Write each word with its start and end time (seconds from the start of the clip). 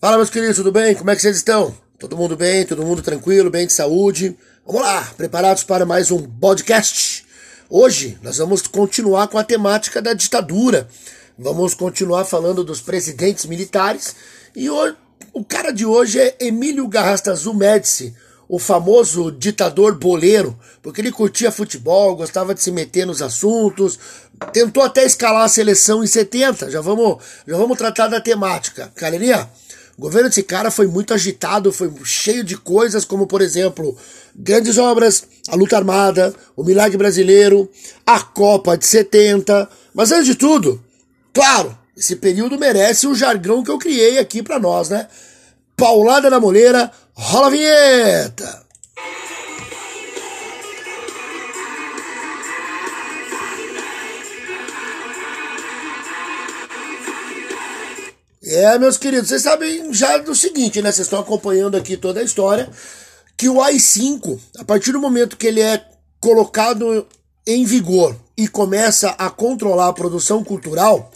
Fala, 0.00 0.16
meus 0.16 0.30
queridos, 0.30 0.54
tudo 0.54 0.70
bem? 0.70 0.94
Como 0.94 1.10
é 1.10 1.16
que 1.16 1.22
vocês 1.22 1.38
estão? 1.38 1.74
Todo 1.98 2.16
mundo 2.16 2.36
bem? 2.36 2.64
Todo 2.64 2.84
mundo 2.84 3.02
tranquilo? 3.02 3.50
Bem 3.50 3.66
de 3.66 3.72
saúde? 3.72 4.38
Vamos 4.64 4.82
lá, 4.82 5.02
preparados 5.16 5.64
para 5.64 5.84
mais 5.84 6.12
um 6.12 6.22
podcast? 6.22 7.26
Hoje 7.68 8.16
nós 8.22 8.38
vamos 8.38 8.62
continuar 8.62 9.26
com 9.26 9.38
a 9.38 9.42
temática 9.42 10.00
da 10.00 10.12
ditadura. 10.12 10.88
Vamos 11.36 11.74
continuar 11.74 12.24
falando 12.24 12.62
dos 12.62 12.80
presidentes 12.80 13.44
militares 13.46 14.14
e 14.54 14.70
hoje, 14.70 14.94
o 15.32 15.44
cara 15.44 15.72
de 15.72 15.84
hoje 15.84 16.20
é 16.20 16.36
Emílio 16.38 16.86
Garrastazu 16.86 17.52
Médici, 17.52 18.14
o 18.48 18.60
famoso 18.60 19.32
ditador 19.32 19.98
boleiro, 19.98 20.56
porque 20.80 21.00
ele 21.00 21.10
curtia 21.10 21.50
futebol, 21.50 22.14
gostava 22.14 22.54
de 22.54 22.62
se 22.62 22.70
meter 22.70 23.04
nos 23.04 23.20
assuntos, 23.20 23.98
tentou 24.52 24.84
até 24.84 25.04
escalar 25.04 25.42
a 25.42 25.48
seleção 25.48 26.04
em 26.04 26.06
70. 26.06 26.70
Já 26.70 26.80
vamos, 26.80 27.20
já 27.48 27.56
vamos 27.56 27.76
tratar 27.76 28.06
da 28.06 28.20
temática. 28.20 28.92
Galerinha, 28.96 29.50
o 29.98 30.02
governo 30.02 30.28
desse 30.28 30.44
cara 30.44 30.70
foi 30.70 30.86
muito 30.86 31.12
agitado, 31.12 31.72
foi 31.72 31.92
cheio 32.04 32.44
de 32.44 32.56
coisas, 32.56 33.04
como 33.04 33.26
por 33.26 33.42
exemplo, 33.42 33.96
grandes 34.32 34.78
obras, 34.78 35.24
a 35.48 35.56
luta 35.56 35.76
armada, 35.76 36.32
o 36.56 36.62
milagre 36.62 36.96
brasileiro, 36.96 37.68
a 38.06 38.20
Copa 38.20 38.78
de 38.78 38.86
70. 38.86 39.68
Mas 39.92 40.12
antes 40.12 40.26
de 40.26 40.36
tudo, 40.36 40.80
claro, 41.34 41.76
esse 41.96 42.14
período 42.14 42.56
merece 42.56 43.08
o 43.08 43.14
jargão 43.14 43.64
que 43.64 43.72
eu 43.72 43.78
criei 43.78 44.18
aqui 44.18 44.40
para 44.40 44.60
nós, 44.60 44.88
né? 44.88 45.08
Paulada 45.76 46.30
na 46.30 46.38
moleira, 46.38 46.92
rola 47.12 47.48
a 47.48 47.50
vinheta! 47.50 48.67
É, 58.50 58.78
meus 58.78 58.96
queridos, 58.96 59.28
vocês 59.28 59.42
sabem 59.42 59.92
já 59.92 60.16
do 60.16 60.34
seguinte, 60.34 60.80
né? 60.80 60.90
Vocês 60.90 61.06
estão 61.06 61.20
acompanhando 61.20 61.76
aqui 61.76 61.98
toda 61.98 62.20
a 62.20 62.22
história, 62.22 62.66
que 63.36 63.46
o 63.46 63.60
AI-5, 63.60 64.40
a 64.58 64.64
partir 64.64 64.90
do 64.90 64.98
momento 64.98 65.36
que 65.36 65.46
ele 65.46 65.60
é 65.60 65.84
colocado 66.18 67.06
em 67.46 67.66
vigor 67.66 68.16
e 68.38 68.48
começa 68.48 69.10
a 69.10 69.28
controlar 69.28 69.88
a 69.88 69.92
produção 69.92 70.42
cultural, 70.42 71.12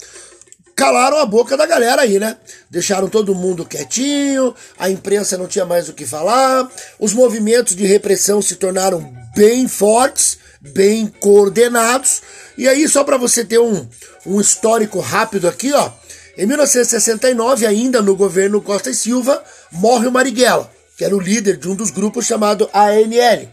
calaram 0.75 1.17
a 1.17 1.25
boca 1.25 1.57
da 1.57 1.65
galera 1.65 2.03
aí, 2.03 2.19
né? 2.19 2.37
Deixaram 2.69 3.09
todo 3.09 3.33
mundo 3.33 3.65
quietinho, 3.65 4.53
a 4.77 4.91
imprensa 4.91 5.35
não 5.35 5.47
tinha 5.47 5.65
mais 5.65 5.89
o 5.89 5.93
que 5.93 6.05
falar, 6.05 6.71
os 6.99 7.13
movimentos 7.13 7.75
de 7.75 7.83
repressão 7.83 8.43
se 8.43 8.57
tornaram 8.57 9.11
bem 9.35 9.67
fortes, 9.67 10.37
bem 10.61 11.07
coordenados. 11.07 12.21
E 12.55 12.67
aí, 12.67 12.87
só 12.87 13.03
para 13.03 13.17
você 13.17 13.43
ter 13.43 13.57
um, 13.57 13.87
um 14.23 14.39
histórico 14.39 14.99
rápido 14.99 15.47
aqui, 15.47 15.73
ó, 15.73 15.89
em 16.37 16.45
1969, 16.45 17.65
ainda 17.65 18.01
no 18.01 18.15
governo 18.15 18.61
Costa 18.61 18.89
e 18.89 18.95
Silva, 18.95 19.43
morre 19.71 20.07
o 20.07 20.11
Marighella, 20.11 20.71
que 20.97 21.05
era 21.05 21.15
o 21.15 21.19
líder 21.19 21.57
de 21.57 21.69
um 21.69 21.75
dos 21.75 21.91
grupos 21.91 22.25
chamado 22.25 22.69
ANL. 22.73 23.49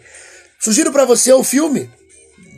Sugiro 0.59 0.91
para 0.91 1.05
você 1.05 1.33
o 1.33 1.45
filme, 1.45 1.91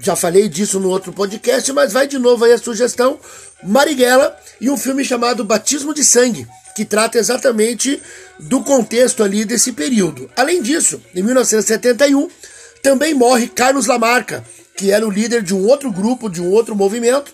já 0.01 0.17
falei 0.17 0.49
disso 0.49 0.81
no 0.81 0.91
outro 0.91 1.13
podcast, 1.13 1.73
mas 1.73 1.93
vai 1.93 2.07
de 2.07 2.19
novo 2.19 2.45
aí 2.45 2.53
a 2.53 2.59
sugestão, 2.59 3.19
Marighella 3.63 4.37
e 4.61 4.71
um 4.71 4.77
filme 4.77 5.05
chamado 5.05 5.45
Batismo 5.45 5.95
de 5.95 6.05
Sangue, 6.05 6.47
que 6.75 6.85
trata 6.85 7.19
exatamente 7.19 8.01
do 8.39 8.63
contexto 8.63 9.23
ali 9.23 9.45
desse 9.45 9.73
período. 9.73 10.31
Além 10.37 10.63
disso, 10.63 11.01
em 11.15 11.23
1971, 11.23 12.29
também 12.83 13.15
morre 13.15 13.49
Carlos 13.49 13.87
Lamarca, 13.87 14.45
que 14.77 14.91
era 14.91 15.07
o 15.07 15.11
líder 15.11 15.43
de 15.43 15.55
um 15.55 15.67
outro 15.67 15.93
grupo, 15.93 16.29
de 16.29 16.41
um 16.41 16.51
outro 16.51 16.75
movimento, 16.75 17.33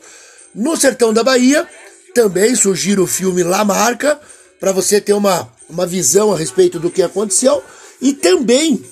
no 0.54 0.76
sertão 0.76 1.12
da 1.12 1.22
Bahia, 1.22 1.66
também 2.14 2.54
sugiro 2.54 3.04
o 3.04 3.06
filme 3.06 3.42
La 3.42 3.64
Marca, 3.64 4.20
para 4.58 4.72
você 4.72 5.00
ter 5.00 5.12
uma, 5.12 5.50
uma 5.68 5.86
visão 5.86 6.32
a 6.32 6.36
respeito 6.36 6.78
do 6.78 6.90
que 6.90 7.02
aconteceu. 7.02 7.62
E 8.00 8.12
também, 8.12 8.82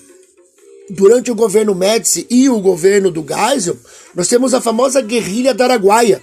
durante 0.90 1.30
o 1.30 1.34
governo 1.34 1.74
Médici 1.74 2.26
e 2.30 2.48
o 2.48 2.60
governo 2.60 3.10
do 3.10 3.24
Geisel, 3.26 3.76
nós 4.14 4.28
temos 4.28 4.54
a 4.54 4.60
famosa 4.60 5.00
guerrilha 5.00 5.52
da 5.52 5.64
Araguaia, 5.64 6.22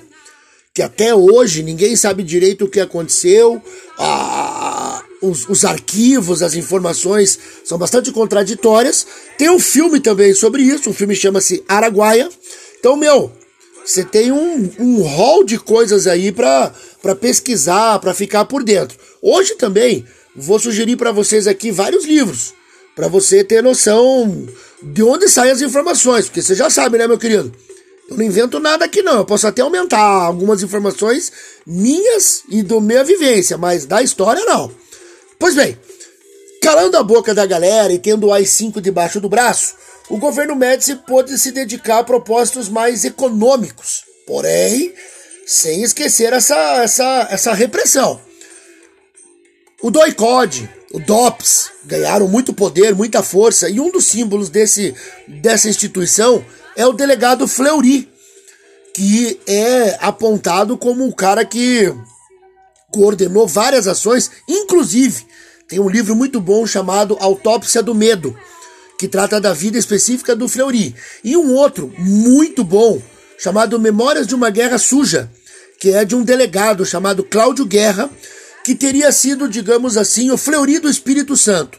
que 0.73 0.81
até 0.81 1.13
hoje 1.13 1.61
ninguém 1.61 1.95
sabe 1.95 2.23
direito 2.23 2.65
o 2.65 2.69
que 2.69 2.79
aconteceu, 2.79 3.61
a, 3.97 5.03
os, 5.21 5.47
os, 5.47 5.63
arquivos, 5.63 6.41
as 6.41 6.55
informações 6.55 7.39
são 7.63 7.77
bastante 7.77 8.11
contraditórias. 8.11 9.05
Tem 9.37 9.49
um 9.49 9.59
filme 9.59 9.99
também 9.99 10.33
sobre 10.33 10.63
isso, 10.63 10.89
o 10.89 10.93
filme 10.93 11.15
chama-se 11.15 11.63
Araguaia. 11.67 12.29
Então, 12.79 12.97
meu, 12.97 13.31
você 13.85 14.03
tem 14.03 14.31
um, 14.31 14.71
um 14.79 15.01
hall 15.03 15.44
de 15.44 15.57
coisas 15.57 16.07
aí 16.07 16.31
para 16.31 16.71
pesquisar, 17.19 17.99
para 17.99 18.13
ficar 18.13 18.45
por 18.45 18.63
dentro. 18.63 18.97
Hoje 19.21 19.55
também 19.55 20.05
vou 20.35 20.59
sugerir 20.59 20.95
para 20.95 21.11
vocês 21.11 21.47
aqui 21.47 21.71
vários 21.71 22.05
livros, 22.05 22.53
para 22.95 23.07
você 23.07 23.44
ter 23.44 23.61
noção 23.61 24.47
de 24.81 25.03
onde 25.03 25.27
saem 25.27 25.51
as 25.51 25.61
informações, 25.61 26.25
porque 26.25 26.41
você 26.41 26.55
já 26.55 26.69
sabe, 26.69 26.97
né, 26.97 27.07
meu 27.07 27.17
querido? 27.17 27.53
Eu 28.09 28.17
não 28.17 28.25
invento 28.25 28.59
nada 28.59 28.85
aqui 28.85 29.01
não, 29.01 29.17
eu 29.17 29.25
posso 29.25 29.47
até 29.47 29.61
aumentar 29.61 30.00
algumas 30.00 30.61
informações 30.61 31.31
minhas 31.65 32.44
e 32.50 32.61
do 32.61 32.81
minha 32.81 33.03
vivência, 33.03 33.57
mas 33.57 33.85
da 33.85 34.01
história 34.01 34.44
não. 34.45 34.71
Pois 35.39 35.55
bem, 35.55 35.77
calando 36.61 36.97
a 36.97 37.03
boca 37.03 37.33
da 37.33 37.45
galera 37.45 37.91
e 37.91 38.00
tendo 38.00 38.27
o 38.27 38.33
AI-5 38.33 38.81
debaixo 38.81 39.19
do 39.19 39.29
braço, 39.29 39.75
o 40.09 40.17
governo 40.17 40.55
Médici 40.55 40.95
pôde 40.95 41.37
se 41.37 41.51
dedicar 41.51 41.99
a 41.99 42.03
propósitos 42.03 42.69
mais 42.69 43.05
econômicos, 43.05 44.03
porém, 44.27 44.93
sem 45.45 45.83
esquecer 45.83 46.33
essa, 46.33 46.83
essa, 46.83 47.27
essa 47.29 47.53
repressão. 47.53 48.19
O 49.81 49.91
DOICOD, 49.91 50.69
o 50.93 50.99
DOPS, 50.99 51.71
ganharam 51.85 52.27
muito 52.27 52.53
poder, 52.53 52.95
muita 52.95 53.21
força, 53.21 53.69
e 53.69 53.79
um 53.79 53.91
dos 53.91 54.05
símbolos 54.05 54.49
desse, 54.49 54.95
dessa 55.27 55.67
instituição 55.67 56.43
é 56.75 56.85
o 56.85 56.93
delegado 56.93 57.47
Fleury, 57.47 58.09
que 58.93 59.39
é 59.47 59.97
apontado 59.99 60.77
como 60.77 61.05
o 61.05 61.15
cara 61.15 61.43
que 61.43 61.93
coordenou 62.91 63.47
várias 63.47 63.87
ações, 63.87 64.29
inclusive 64.47 65.25
tem 65.67 65.79
um 65.79 65.89
livro 65.89 66.15
muito 66.15 66.39
bom 66.39 66.67
chamado 66.67 67.17
Autópsia 67.19 67.81
do 67.81 67.95
Medo, 67.95 68.37
que 69.03 69.07
trata 69.09 69.37
da 69.37 69.51
vida 69.51 69.77
específica 69.77 70.33
do 70.33 70.47
Fleury. 70.47 70.95
E 71.25 71.35
um 71.35 71.53
outro 71.53 71.93
muito 71.97 72.63
bom, 72.63 73.01
chamado 73.37 73.77
Memórias 73.77 74.25
de 74.25 74.33
uma 74.33 74.49
Guerra 74.49 74.77
Suja, 74.77 75.29
que 75.77 75.89
é 75.89 76.05
de 76.05 76.15
um 76.15 76.23
delegado 76.23 76.85
chamado 76.85 77.21
Cláudio 77.21 77.65
Guerra, 77.65 78.09
que 78.63 78.73
teria 78.73 79.11
sido, 79.11 79.49
digamos 79.49 79.97
assim, 79.97 80.31
o 80.31 80.37
Fleury 80.37 80.79
do 80.79 80.89
Espírito 80.89 81.35
Santo. 81.35 81.77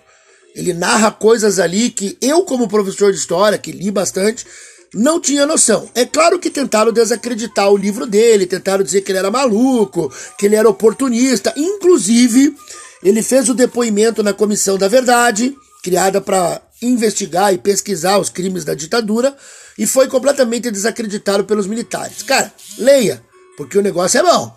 Ele 0.55 0.75
narra 0.75 1.11
coisas 1.11 1.59
ali 1.59 1.89
que 1.89 2.19
eu, 2.21 2.43
como 2.43 2.69
professor 2.69 3.11
de 3.11 3.17
história, 3.17 3.57
que 3.57 3.73
li 3.73 3.91
bastante, 3.91 4.45
não 4.93 5.19
tinha 5.19 5.47
noção. 5.47 5.89
É 5.95 6.05
claro 6.05 6.39
que 6.39 6.51
tentaram 6.51 6.93
desacreditar 6.93 7.71
o 7.71 7.77
livro 7.79 8.07
dele, 8.07 8.45
tentaram 8.45 8.85
dizer 8.85 9.01
que 9.01 9.11
ele 9.13 9.21
era 9.21 9.31
maluco, 9.31 10.13
que 10.39 10.45
ele 10.45 10.57
era 10.57 10.69
oportunista. 10.69 11.55
Inclusive, 11.57 12.55
ele 13.03 13.23
fez 13.23 13.49
o 13.49 13.55
depoimento 13.55 14.23
na 14.23 14.35
Comissão 14.35 14.77
da 14.77 14.89
Verdade, 14.89 15.57
criada 15.83 16.21
para 16.21 16.61
investigar 16.87 17.53
e 17.53 17.59
pesquisar 17.59 18.19
os 18.19 18.29
crimes 18.29 18.65
da 18.65 18.75
ditadura 18.75 19.37
e 19.79 19.87
foi 19.87 20.09
completamente 20.09 20.71
desacreditado 20.71 21.45
pelos 21.45 21.67
militares. 21.67 22.23
Cara, 22.23 22.53
leia, 22.79 23.23
porque 23.57 23.79
o 23.79 23.83
negócio 23.83 24.19
é 24.19 24.23
bom. 24.23 24.57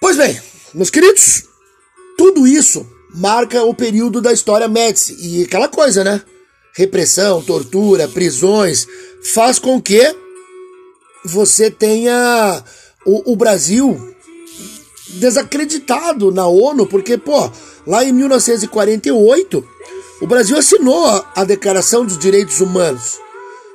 Pois 0.00 0.16
bem, 0.16 0.40
meus 0.74 0.90
queridos, 0.90 1.44
tudo 2.16 2.46
isso 2.46 2.86
marca 3.14 3.62
o 3.64 3.74
período 3.74 4.20
da 4.20 4.32
história 4.32 4.68
Médici 4.68 5.16
e 5.20 5.44
aquela 5.44 5.68
coisa, 5.68 6.04
né? 6.04 6.22
Repressão, 6.74 7.42
tortura, 7.42 8.08
prisões, 8.08 8.86
faz 9.22 9.58
com 9.58 9.82
que 9.82 10.14
você 11.24 11.70
tenha 11.70 12.62
o, 13.04 13.32
o 13.32 13.36
Brasil 13.36 14.14
desacreditado 15.08 16.30
na 16.30 16.46
ONU, 16.46 16.86
porque, 16.86 17.18
pô, 17.18 17.50
lá 17.86 18.04
em 18.04 18.12
1948 18.12 19.66
o 20.20 20.26
Brasil 20.26 20.56
assinou 20.56 21.24
a 21.34 21.44
Declaração 21.44 22.04
dos 22.04 22.18
Direitos 22.18 22.60
Humanos. 22.60 23.18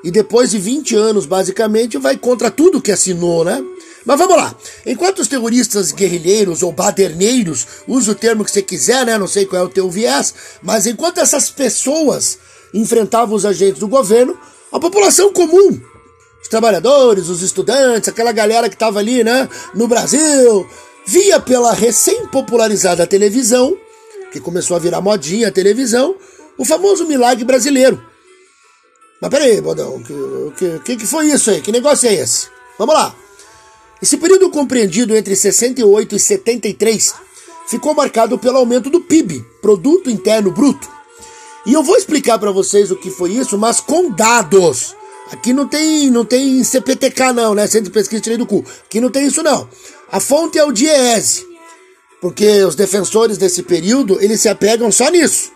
E 0.03 0.11
depois 0.11 0.51
de 0.51 0.59
20 0.59 0.95
anos, 0.95 1.25
basicamente, 1.25 1.97
vai 1.97 2.15
contra 2.15 2.51
tudo 2.51 2.81
que 2.81 2.91
assinou, 2.91 3.43
né? 3.43 3.63
Mas 4.05 4.19
vamos 4.19 4.37
lá. 4.37 4.55
Enquanto 4.85 5.19
os 5.19 5.27
terroristas 5.27 5.91
guerrilheiros 5.91 6.61
ou 6.61 6.71
baderneiros, 6.71 7.65
usa 7.87 8.11
o 8.11 8.15
termo 8.15 8.45
que 8.45 8.51
você 8.51 8.61
quiser, 8.61 9.03
né? 9.03 9.17
Não 9.17 9.27
sei 9.27 9.47
qual 9.47 9.63
é 9.63 9.65
o 9.65 9.69
teu 9.69 9.89
viés, 9.89 10.35
mas 10.61 10.85
enquanto 10.85 11.17
essas 11.17 11.49
pessoas 11.49 12.37
enfrentavam 12.71 13.35
os 13.35 13.45
agentes 13.45 13.79
do 13.79 13.87
governo, 13.87 14.37
a 14.71 14.79
população 14.79 15.33
comum, 15.33 15.81
os 16.39 16.47
trabalhadores, 16.47 17.27
os 17.27 17.41
estudantes, 17.41 18.07
aquela 18.07 18.31
galera 18.31 18.69
que 18.69 18.75
estava 18.75 18.99
ali, 18.99 19.23
né, 19.23 19.49
no 19.73 19.87
Brasil, 19.87 20.69
via 21.07 21.39
pela 21.39 21.73
recém-popularizada 21.73 23.07
televisão, 23.07 23.75
que 24.31 24.39
começou 24.39 24.75
a 24.75 24.79
virar 24.79 25.01
modinha 25.01 25.47
a 25.47 25.51
televisão, 25.51 26.15
o 26.57 26.65
famoso 26.65 27.05
milagre 27.05 27.43
brasileiro. 27.43 28.03
Mas 29.21 29.29
peraí, 29.29 29.61
Bodão, 29.61 29.95
o 29.95 30.51
que, 30.51 30.79
que, 30.79 30.97
que 30.97 31.07
foi 31.07 31.27
isso 31.27 31.49
aí? 31.49 31.61
Que 31.61 31.71
negócio 31.71 32.07
é 32.07 32.13
esse? 32.13 32.47
Vamos 32.77 32.93
lá. 32.93 33.15
Esse 34.01 34.17
período 34.17 34.49
compreendido 34.49 35.15
entre 35.15 35.35
68 35.35 36.15
e 36.15 36.19
73 36.19 37.13
ficou 37.67 37.93
marcado 37.93 38.37
pelo 38.37 38.57
aumento 38.57 38.89
do 38.89 39.01
PIB, 39.01 39.43
Produto 39.61 40.09
Interno 40.09 40.51
Bruto. 40.51 40.87
E 41.65 41.73
eu 41.73 41.81
vou 41.81 41.97
explicar 41.97 42.37
para 42.37 42.51
vocês 42.51 42.91
o 42.91 42.95
que 42.95 43.09
foi 43.09 43.31
isso, 43.31 43.57
mas 43.57 43.79
com 43.79 44.11
dados. 44.11 44.95
Aqui 45.31 45.51
não 45.53 45.67
tem, 45.67 46.11
não 46.11 46.23
tem 46.23 46.63
CPTK 46.63 47.33
não, 47.33 47.55
né? 47.55 47.65
Centro 47.65 47.85
de 47.85 47.91
Pesquisa 47.91 48.21
Tirei 48.21 48.37
do 48.37 48.45
Cu. 48.45 48.63
Aqui 48.85 49.01
não 49.01 49.09
tem 49.09 49.25
isso 49.25 49.41
não. 49.41 49.67
A 50.11 50.19
fonte 50.19 50.59
é 50.59 50.63
o 50.63 50.71
DIEESE. 50.71 51.47
Porque 52.21 52.63
os 52.63 52.75
defensores 52.75 53.37
desse 53.37 53.63
período, 53.63 54.21
eles 54.21 54.41
se 54.41 54.49
apegam 54.49 54.91
só 54.91 55.09
nisso. 55.09 55.51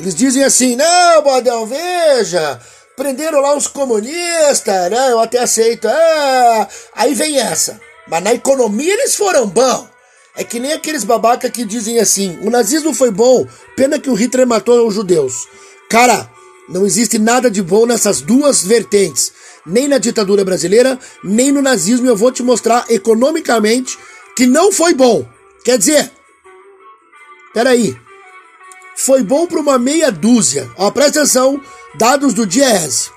Eles 0.00 0.14
dizem 0.14 0.42
assim, 0.42 0.76
não, 0.76 1.22
Bodão, 1.22 1.66
veja, 1.66 2.58
prenderam 2.96 3.38
lá 3.38 3.54
os 3.54 3.66
comunistas, 3.66 4.90
né? 4.90 5.12
Eu 5.12 5.20
até 5.20 5.40
aceito. 5.40 5.86
Ah, 5.86 6.68
aí 6.94 7.12
vem 7.12 7.38
essa. 7.38 7.78
Mas 8.08 8.24
na 8.24 8.32
economia 8.32 8.94
eles 8.94 9.14
foram 9.14 9.46
bons. 9.46 9.90
É 10.34 10.42
que 10.42 10.58
nem 10.58 10.72
aqueles 10.72 11.04
babaca 11.04 11.50
que 11.50 11.66
dizem 11.66 11.98
assim: 11.98 12.38
o 12.40 12.48
nazismo 12.48 12.94
foi 12.94 13.10
bom, 13.10 13.46
pena 13.76 13.98
que 13.98 14.08
o 14.08 14.14
Hitler 14.14 14.46
matou 14.46 14.88
os 14.88 14.94
judeus. 14.94 15.46
Cara, 15.90 16.30
não 16.66 16.86
existe 16.86 17.18
nada 17.18 17.50
de 17.50 17.60
bom 17.60 17.84
nessas 17.84 18.22
duas 18.22 18.62
vertentes. 18.62 19.30
Nem 19.66 19.86
na 19.86 19.98
ditadura 19.98 20.46
brasileira, 20.46 20.98
nem 21.22 21.52
no 21.52 21.60
nazismo. 21.60 22.08
Eu 22.08 22.16
vou 22.16 22.32
te 22.32 22.42
mostrar 22.42 22.86
economicamente 22.88 23.98
que 24.34 24.46
não 24.46 24.72
foi 24.72 24.94
bom. 24.94 25.28
Quer 25.62 25.76
dizer, 25.76 26.10
peraí. 27.52 27.94
Foi 29.02 29.22
bom 29.22 29.46
para 29.46 29.60
uma 29.60 29.78
meia 29.78 30.12
dúzia. 30.12 30.70
Ó, 30.76 30.90
presta 30.90 31.20
atenção, 31.20 31.58
dados 31.94 32.34
do 32.34 32.44
DIEESE. 32.44 33.08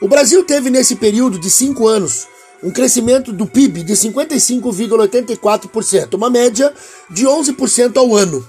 O 0.00 0.08
Brasil 0.08 0.42
teve 0.42 0.70
nesse 0.70 0.96
período 0.96 1.38
de 1.38 1.50
cinco 1.50 1.86
anos 1.86 2.26
um 2.62 2.70
crescimento 2.70 3.34
do 3.34 3.46
PIB 3.46 3.82
de 3.82 3.92
55,84%, 3.92 6.14
uma 6.14 6.30
média 6.30 6.72
de 7.10 7.26
11% 7.26 7.98
ao 7.98 8.16
ano. 8.16 8.48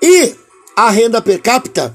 E 0.00 0.34
a 0.74 0.88
renda 0.88 1.20
per 1.20 1.42
capita 1.42 1.94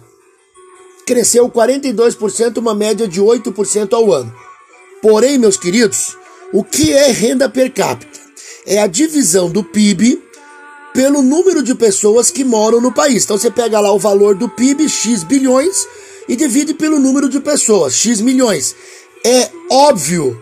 cresceu 1.07 1.49
42%, 1.49 2.57
uma 2.57 2.75
média 2.75 3.07
de 3.07 3.19
8% 3.19 3.93
ao 3.93 4.13
ano. 4.13 4.31
Porém, 5.01 5.39
meus 5.39 5.57
queridos, 5.57 6.15
o 6.53 6.63
que 6.63 6.93
é 6.93 7.11
renda 7.11 7.49
per 7.49 7.73
capita? 7.73 8.19
É 8.67 8.79
a 8.79 8.85
divisão 8.85 9.49
do 9.49 9.63
PIB 9.63 10.21
pelo 10.95 11.21
número 11.21 11.61
de 11.61 11.75
pessoas 11.75 12.31
que 12.31 12.45
moram 12.45 12.79
no 12.79 12.91
país. 12.91 13.25
Então 13.25 13.37
você 13.37 13.51
pega 13.51 13.81
lá 13.81 13.91
o 13.91 13.99
valor 13.99 14.33
do 14.33 14.47
PIB, 14.47 14.87
X 14.87 15.23
bilhões, 15.23 15.85
e 16.27 16.37
divide 16.37 16.73
pelo 16.73 16.97
número 16.97 17.27
de 17.27 17.39
pessoas, 17.41 17.93
X 17.93 18.21
milhões. 18.21 18.73
É 19.23 19.49
óbvio 19.69 20.41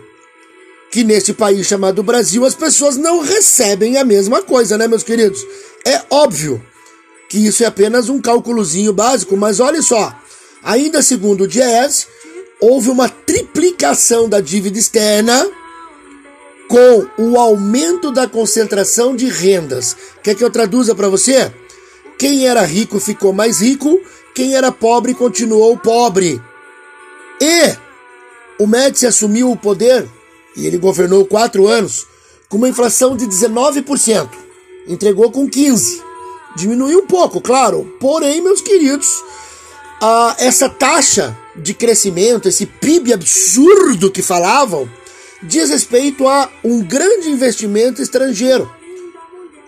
que 0.92 1.02
neste 1.02 1.32
país 1.32 1.66
chamado 1.66 2.04
Brasil 2.04 2.44
as 2.44 2.54
pessoas 2.54 2.96
não 2.96 3.20
recebem 3.20 3.98
a 3.98 4.04
mesma 4.04 4.42
coisa, 4.42 4.78
né, 4.78 4.86
meus 4.86 5.02
queridos? 5.02 5.44
É 5.84 6.00
óbvio 6.08 6.64
que 7.28 7.36
isso 7.36 7.64
é 7.64 7.66
apenas 7.66 8.08
um 8.08 8.20
cálculozinho 8.20 8.92
básico, 8.92 9.36
mas 9.36 9.58
olha 9.58 9.82
só, 9.82 10.16
ainda 10.62 11.02
segundo 11.02 11.44
o 11.44 11.48
DIES, 11.48 12.06
houve 12.60 12.90
uma 12.90 13.08
triplicação 13.08 14.28
da 14.28 14.40
dívida 14.40 14.78
externa 14.78 15.50
com 16.68 17.06
o 17.18 17.38
aumento 17.38 18.10
da 18.10 18.26
concentração 18.26 19.14
de 19.14 19.26
rendas. 19.26 19.96
Quer 20.22 20.34
que 20.34 20.42
eu 20.42 20.50
traduza 20.50 20.94
para 20.94 21.08
você? 21.08 21.52
Quem 22.18 22.46
era 22.46 22.62
rico 22.62 22.98
ficou 22.98 23.32
mais 23.32 23.60
rico, 23.60 24.00
quem 24.34 24.54
era 24.54 24.72
pobre 24.72 25.14
continuou 25.14 25.76
pobre. 25.76 26.40
E 27.40 27.76
o 28.58 28.66
Médici 28.66 29.06
assumiu 29.06 29.50
o 29.50 29.56
poder 29.56 30.08
e 30.56 30.66
ele 30.66 30.78
governou 30.78 31.26
quatro 31.26 31.66
anos 31.66 32.06
com 32.48 32.56
uma 32.56 32.68
inflação 32.68 33.16
de 33.16 33.26
19%. 33.26 34.28
Entregou 34.86 35.30
com 35.30 35.48
15%. 35.48 36.02
Diminuiu 36.56 37.00
um 37.00 37.06
pouco, 37.06 37.40
claro. 37.40 37.84
Porém, 37.98 38.40
meus 38.40 38.60
queridos, 38.60 39.08
a, 40.00 40.36
essa 40.38 40.68
taxa 40.68 41.36
de 41.56 41.74
crescimento, 41.74 42.48
esse 42.48 42.64
PIB 42.64 43.12
absurdo 43.12 44.10
que 44.10 44.22
falavam, 44.22 44.88
diz 45.44 45.70
respeito 45.70 46.26
a 46.28 46.50
um 46.62 46.82
grande 46.82 47.28
investimento 47.28 48.02
estrangeiro. 48.02 48.70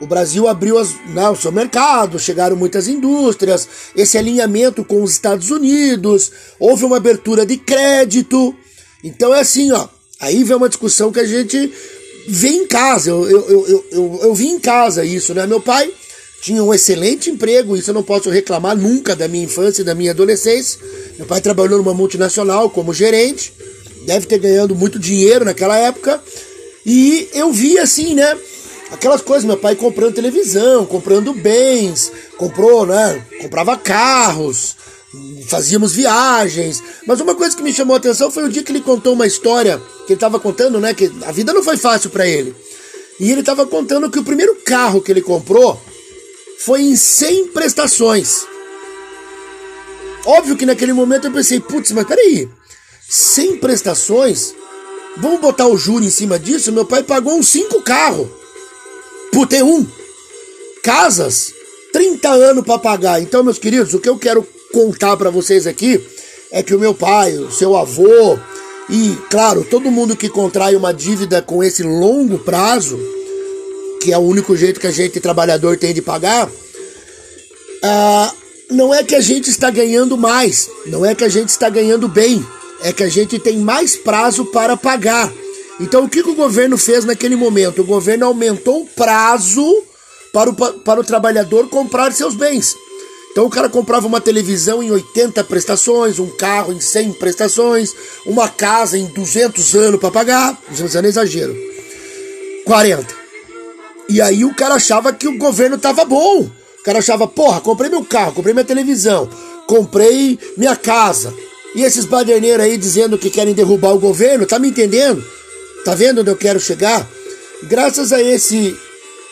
O 0.00 0.06
Brasil 0.06 0.46
abriu 0.46 0.76
as, 0.76 0.94
né, 1.08 1.28
o 1.31 1.37
seu 1.37 1.50
mercado, 1.50 2.19
chegaram 2.19 2.55
muitas 2.55 2.87
indústrias, 2.87 3.67
esse 3.94 4.19
alinhamento 4.19 4.84
com 4.84 5.02
os 5.02 5.12
Estados 5.12 5.50
Unidos, 5.50 6.31
houve 6.58 6.84
uma 6.84 6.99
abertura 6.99 7.46
de 7.46 7.56
crédito. 7.56 8.55
Então 9.02 9.34
é 9.34 9.40
assim, 9.40 9.73
ó, 9.73 9.88
Aí 10.19 10.43
vem 10.44 10.56
uma 10.56 10.69
discussão 10.69 11.12
que 11.12 11.20
a 11.20 11.26
gente 11.26 11.70
vê 12.26 12.49
em 12.49 12.67
casa. 12.67 13.11
Eu, 13.11 13.28
eu, 13.28 13.49
eu, 13.49 13.84
eu, 13.90 14.20
eu 14.23 14.34
vi 14.34 14.49
em 14.49 14.58
casa 14.58 15.05
isso, 15.05 15.34
né? 15.34 15.46
Meu 15.46 15.61
pai 15.61 15.93
tinha 16.40 16.62
um 16.62 16.73
excelente 16.73 17.31
emprego, 17.31 17.76
isso 17.76 17.90
eu 17.90 17.94
não 17.94 18.02
posso 18.02 18.31
reclamar 18.31 18.76
nunca 18.76 19.17
da 19.17 19.26
minha 19.28 19.44
infância 19.44 19.82
e 19.82 19.84
da 19.84 19.94
minha 19.94 20.12
adolescência. 20.12 20.81
Meu 21.19 21.26
pai 21.26 21.40
trabalhou 21.40 21.78
numa 21.78 21.94
multinacional 21.94 22.70
como 22.70 22.94
gerente, 22.94 23.52
deve 24.06 24.26
ter 24.26 24.38
ganhando 24.38 24.75
muito 24.75 24.99
dinheiro 24.99 25.44
naquela 25.44 25.76
época. 25.76 26.23
E 26.85 27.29
eu 27.35 27.53
vi 27.53 27.79
assim, 27.79 28.14
né? 28.14 28.38
Aquelas 28.93 29.20
coisas, 29.20 29.44
meu 29.44 29.56
pai 29.56 29.75
comprando 29.75 30.14
televisão, 30.14 30.87
comprando 30.87 31.35
bens, 31.35 32.12
comprou, 32.37 32.87
né? 32.87 33.26
Comprava 33.41 33.76
carros, 33.76 34.76
fazíamos 35.49 35.93
viagens. 35.93 36.82
Mas 37.06 37.20
uma 37.20 37.35
coisa 37.35 37.56
que 37.56 37.62
me 37.62 37.73
chamou 37.73 37.94
a 37.94 37.99
atenção 37.99 38.31
foi 38.31 38.44
o 38.44 38.49
dia 38.49 38.62
que 38.62 38.70
ele 38.70 38.81
contou 38.81 39.14
uma 39.14 39.26
história 39.26 39.79
que 40.06 40.12
ele 40.12 40.14
estava 40.14 40.38
contando, 40.38 40.79
né? 40.79 40.94
Que 40.94 41.11
a 41.25 41.32
vida 41.32 41.52
não 41.52 41.64
foi 41.64 41.76
fácil 41.76 42.11
para 42.11 42.29
ele. 42.29 42.55
E 43.19 43.31
ele 43.31 43.41
estava 43.41 43.67
contando 43.67 44.11
que 44.11 44.20
o 44.20 44.25
primeiro 44.25 44.55
carro 44.64 45.00
que 45.00 45.11
ele 45.11 45.23
comprou 45.23 45.81
foi 46.59 46.82
em 46.82 46.94
100 46.94 47.49
prestações. 47.49 48.47
Óbvio 50.25 50.56
que 50.56 50.67
naquele 50.67 50.93
momento 50.93 51.26
eu 51.26 51.32
pensei, 51.32 51.61
putz, 51.61 51.93
mas 51.93 52.06
peraí, 52.06 52.49
100 53.08 53.58
prestações? 53.58 54.55
Vamos 55.17 55.41
botar 55.41 55.67
o 55.67 55.76
juro 55.76 56.05
em 56.05 56.11
cima 56.11 56.38
disso? 56.38 56.73
Meu 56.73 56.85
pai 56.85 57.03
pagou 57.03 57.35
uns 57.35 57.49
5 57.49 57.81
carros 57.82 58.29
por 59.32 59.47
ter 59.47 59.62
um. 59.62 59.87
Casas, 60.82 61.53
30 61.93 62.29
anos 62.29 62.64
para 62.64 62.79
pagar. 62.79 63.20
Então, 63.20 63.43
meus 63.43 63.58
queridos, 63.58 63.94
o 63.94 64.00
que 64.00 64.08
eu 64.08 64.19
quero 64.19 64.47
contar 64.73 65.17
para 65.17 65.31
vocês 65.31 65.67
aqui 65.67 66.00
é 66.50 66.62
que 66.62 66.75
o 66.75 66.79
meu 66.79 66.94
pai, 66.94 67.37
o 67.37 67.50
seu 67.50 67.76
avô 67.76 68.38
e, 68.88 69.17
claro, 69.31 69.64
todo 69.64 69.91
mundo 69.91 70.17
que 70.17 70.29
contrai 70.29 70.76
uma 70.76 70.94
dívida 70.94 71.43
com 71.43 71.62
esse 71.62 71.82
longo 71.82 72.38
prazo, 72.38 72.99
que 74.00 74.12
é 74.12 74.19
o 74.19 74.23
único 74.23 74.56
jeito 74.56 74.79
que 74.79 74.87
a 74.87 74.93
gente 74.93 75.19
trabalhador 75.19 75.76
tem 75.76 75.93
de 75.93 76.00
pagar, 76.00 76.49
ah, 77.82 78.32
não 78.71 78.95
é 78.95 79.02
que 79.02 79.14
a 79.14 79.21
gente 79.21 79.50
está 79.50 79.71
ganhando 79.71 80.16
mais, 80.16 80.71
não 80.87 81.04
é 81.04 81.14
que 81.14 81.25
a 81.25 81.28
gente 81.28 81.49
está 81.49 81.69
ganhando 81.69 82.07
bem, 82.07 82.47
é 82.87 82.93
que 82.93 83.02
a 83.02 83.09
gente 83.09 83.37
tem 83.40 83.59
mais 83.59 83.97
prazo 83.97 84.45
para 84.45 84.76
pagar. 84.76 85.33
Então, 85.81 86.05
o 86.05 86.09
que, 86.09 86.23
que 86.23 86.31
o 86.31 86.37
governo 86.37 86.78
fez 86.78 87.05
naquele 87.05 87.35
momento? 87.35 87.83
O 87.83 87.85
governo 87.85 88.26
aumentou 88.26 88.83
o 88.83 88.87
prazo 88.87 89.83
para 90.33 90.50
o, 90.50 90.55
para 90.55 91.00
o 91.00 91.05
trabalhador 91.05 91.69
comprar 91.69 92.12
seus 92.12 92.37
bens. 92.37 92.76
Então 93.33 93.45
o 93.45 93.50
cara 93.50 93.69
comprava 93.69 94.07
uma 94.07 94.21
televisão 94.21 94.83
em 94.83 94.90
80 94.90 95.43
prestações, 95.45 96.21
um 96.21 96.28
carro 96.28 96.73
em 96.73 96.81
100 96.81 97.14
prestações, 97.14 97.93
uma 98.25 98.49
casa 98.49 98.97
em 98.97 99.07
200 99.07 99.75
anos 99.75 100.00
para 100.00 100.11
pagar, 100.11 100.59
200 100.71 100.97
anos 100.97 101.07
é 101.07 101.11
exagero, 101.11 101.57
40. 102.64 103.14
E 104.09 104.23
aí 104.23 104.45
o 104.45 104.55
cara 104.55 104.76
achava 104.76 105.12
que 105.12 105.26
o 105.26 105.37
governo 105.37 105.76
tava 105.76 106.05
bom. 106.05 106.43
O 106.78 106.83
cara 106.85 107.00
achava, 107.00 107.26
porra, 107.26 107.61
comprei 107.61 107.90
meu 107.90 108.05
carro, 108.05 108.33
comprei 108.33 108.55
minha 108.55 108.64
televisão, 108.64 109.28
comprei 109.66 110.38
minha 110.57 110.76
casa. 110.76 111.35
E 111.76 111.83
esses 111.83 112.06
baderneiros 112.06 112.64
aí 112.64 112.78
dizendo 112.78 113.18
que 113.18 113.28
querem 113.28 113.52
derrubar 113.54 113.95
o 113.95 114.00
governo, 114.00 114.47
tá 114.47 114.59
me 114.59 114.68
entendendo? 114.68 115.23
Tá 115.85 115.95
vendo 115.95 116.23
onde 116.23 116.30
eu 116.30 116.37
quero 116.37 116.59
chegar? 116.59 117.06
Graças 117.64 118.14
a 118.14 118.23
esse 118.23 118.75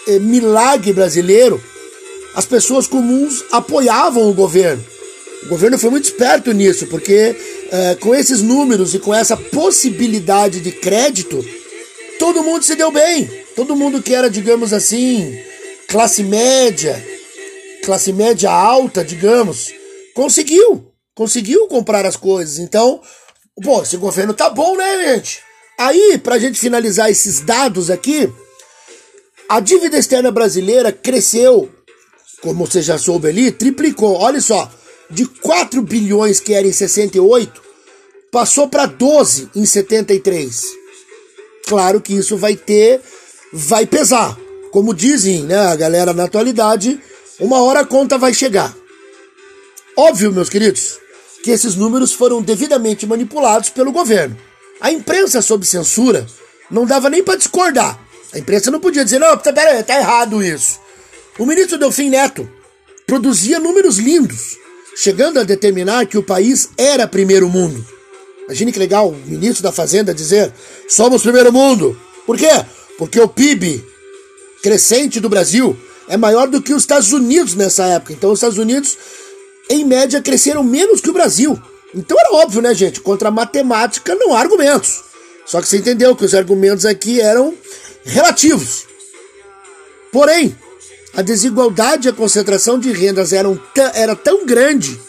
eh, 0.07 0.19
milagre 0.19 0.93
brasileiro, 0.93 1.59
as 2.35 2.45
pessoas 2.45 2.87
comuns 2.87 3.43
apoiavam 3.51 4.29
o 4.29 4.35
governo. 4.35 4.85
O 5.45 5.49
governo 5.49 5.79
foi 5.79 5.89
muito 5.89 6.05
esperto 6.05 6.53
nisso, 6.53 6.87
porque 6.87 7.35
é, 7.71 7.95
com 7.97 8.15
esses 8.15 8.43
números 8.43 8.95
e 8.95 8.99
com 8.99 9.15
essa 9.15 9.37
possibilidade 9.37 10.61
de 10.61 10.71
crédito, 10.71 11.43
todo 12.19 12.43
mundo 12.43 12.63
se 12.63 12.77
deu 12.77 12.93
bem. 12.93 13.29
Todo 13.57 13.75
mundo 13.75 14.03
que 14.03 14.15
era, 14.15 14.29
digamos 14.29 14.73
assim, 14.73 15.39
classe 15.89 16.23
média, 16.23 17.03
classe 17.85 18.13
média 18.13 18.51
alta, 18.51 19.03
digamos, 19.03 19.73
conseguiu. 20.15 20.94
Conseguiu 21.15 21.67
comprar 21.69 22.05
as 22.05 22.17
coisas. 22.17 22.59
Então, 22.59 23.01
pô, 23.63 23.83
esse 23.83 23.97
governo 23.97 24.35
tá 24.35 24.51
bom, 24.51 24.77
né, 24.77 25.15
gente? 25.15 25.41
Aí, 25.79 26.19
pra 26.19 26.39
gente 26.39 26.59
finalizar 26.59 27.11
esses 27.11 27.41
dados 27.41 27.91
aqui, 27.91 28.33
a 29.49 29.61
dívida 29.61 29.99
externa 29.99 30.31
brasileira 30.31 30.93
cresceu 30.93 31.71
como 32.45 32.67
você 32.67 32.83
já 32.83 32.99
soube 32.99 33.29
ali, 33.29 33.51
triplicou. 33.51 34.19
Olha 34.19 34.39
só, 34.39 34.71
de 35.11 35.25
4 35.25 35.81
bilhões 35.81 36.41
que 36.41 36.53
era 36.53 36.67
em 36.67 36.73
68, 36.73 37.63
passou 38.31 38.69
para 38.69 38.85
12 38.85 39.49
em 39.57 39.65
73. 39.65 40.63
Claro 41.67 42.03
que 42.03 42.13
isso 42.13 42.37
vai 42.37 42.55
ter, 42.55 43.01
vai 43.51 43.87
pesar. 43.87 44.39
Como 44.71 44.93
dizem 44.93 45.45
né, 45.45 45.57
a 45.57 45.75
galera 45.75 46.13
na 46.13 46.25
atualidade, 46.25 47.01
Uma 47.41 47.61
hora 47.63 47.81
a 47.81 47.85
conta 47.85 48.17
vai 48.17 48.33
chegar. 48.33 48.73
Óbvio, 49.97 50.31
meus 50.31 50.49
queridos, 50.49 51.01
que 51.45 51.51
esses 51.51 51.77
números 51.77 52.15
foram 52.15 52.41
devidamente 52.41 53.07
manipulados 53.07 53.69
pelo 53.69 53.93
governo. 53.93 54.35
A 54.81 54.91
imprensa 54.91 55.43
sob 55.43 55.67
censura 55.67 56.27
não 56.71 56.87
dava 56.87 57.11
nem 57.11 57.23
para 57.23 57.37
discordar. 57.37 58.01
A 58.33 58.39
imprensa 58.39 58.71
não 58.71 58.81
podia 58.81 59.05
dizer, 59.05 59.19
não, 59.19 59.37
pera 59.37 59.73
aí, 59.73 59.83
tá 59.83 59.99
errado 59.99 60.43
isso. 60.43 60.81
O 61.39 61.45
ministro 61.45 61.77
Delfim 61.77 62.09
Neto 62.09 62.49
produzia 63.07 63.61
números 63.61 63.99
lindos, 63.99 64.57
chegando 64.97 65.39
a 65.39 65.43
determinar 65.43 66.07
que 66.07 66.17
o 66.17 66.23
país 66.23 66.71
era 66.79 67.07
primeiro 67.07 67.47
mundo. 67.51 67.85
Imagine 68.47 68.73
que 68.73 68.79
legal 68.79 69.11
o 69.11 69.17
ministro 69.27 69.63
da 69.63 69.71
Fazenda 69.71 70.15
dizer: 70.15 70.51
somos 70.89 71.21
primeiro 71.21 71.53
mundo. 71.53 71.95
Por 72.25 72.39
quê? 72.39 72.65
Porque 72.97 73.21
o 73.21 73.29
PIB 73.29 73.85
crescente 74.63 75.21
do 75.21 75.29
Brasil 75.29 75.77
é 76.09 76.17
maior 76.17 76.49
do 76.49 76.63
que 76.63 76.73
os 76.73 76.83
Estados 76.83 77.13
Unidos 77.13 77.55
nessa 77.55 77.85
época. 77.85 78.15
Então 78.15 78.33
os 78.33 78.39
Estados 78.39 78.57
Unidos, 78.57 78.97
em 79.69 79.85
média, 79.85 80.21
cresceram 80.21 80.63
menos 80.63 81.01
que 81.01 81.11
o 81.11 81.13
Brasil. 81.13 81.61
Então 81.95 82.19
era 82.19 82.35
óbvio, 82.35 82.61
né, 82.61 82.75
gente? 82.75 83.01
Contra 83.01 83.29
a 83.29 83.33
matemática 83.33 84.15
não 84.15 84.35
há 84.35 84.41
argumentos. 84.41 85.03
Só 85.47 85.61
que 85.61 85.69
você 85.69 85.79
entendeu 85.79 86.17
que 86.17 86.25
os 86.25 86.35
argumentos 86.35 86.85
aqui 86.85 87.21
eram 87.21 87.55
relativos. 88.05 88.87
Porém, 90.11 90.57
a 91.15 91.23
desigualdade 91.23 92.09
e 92.09 92.11
a 92.11 92.15
concentração 92.15 92.79
de 92.79 92.93
rendas 92.93 93.33
eram 93.33 93.61
era 93.95 94.17
tão 94.17 94.45
grande 94.45 95.01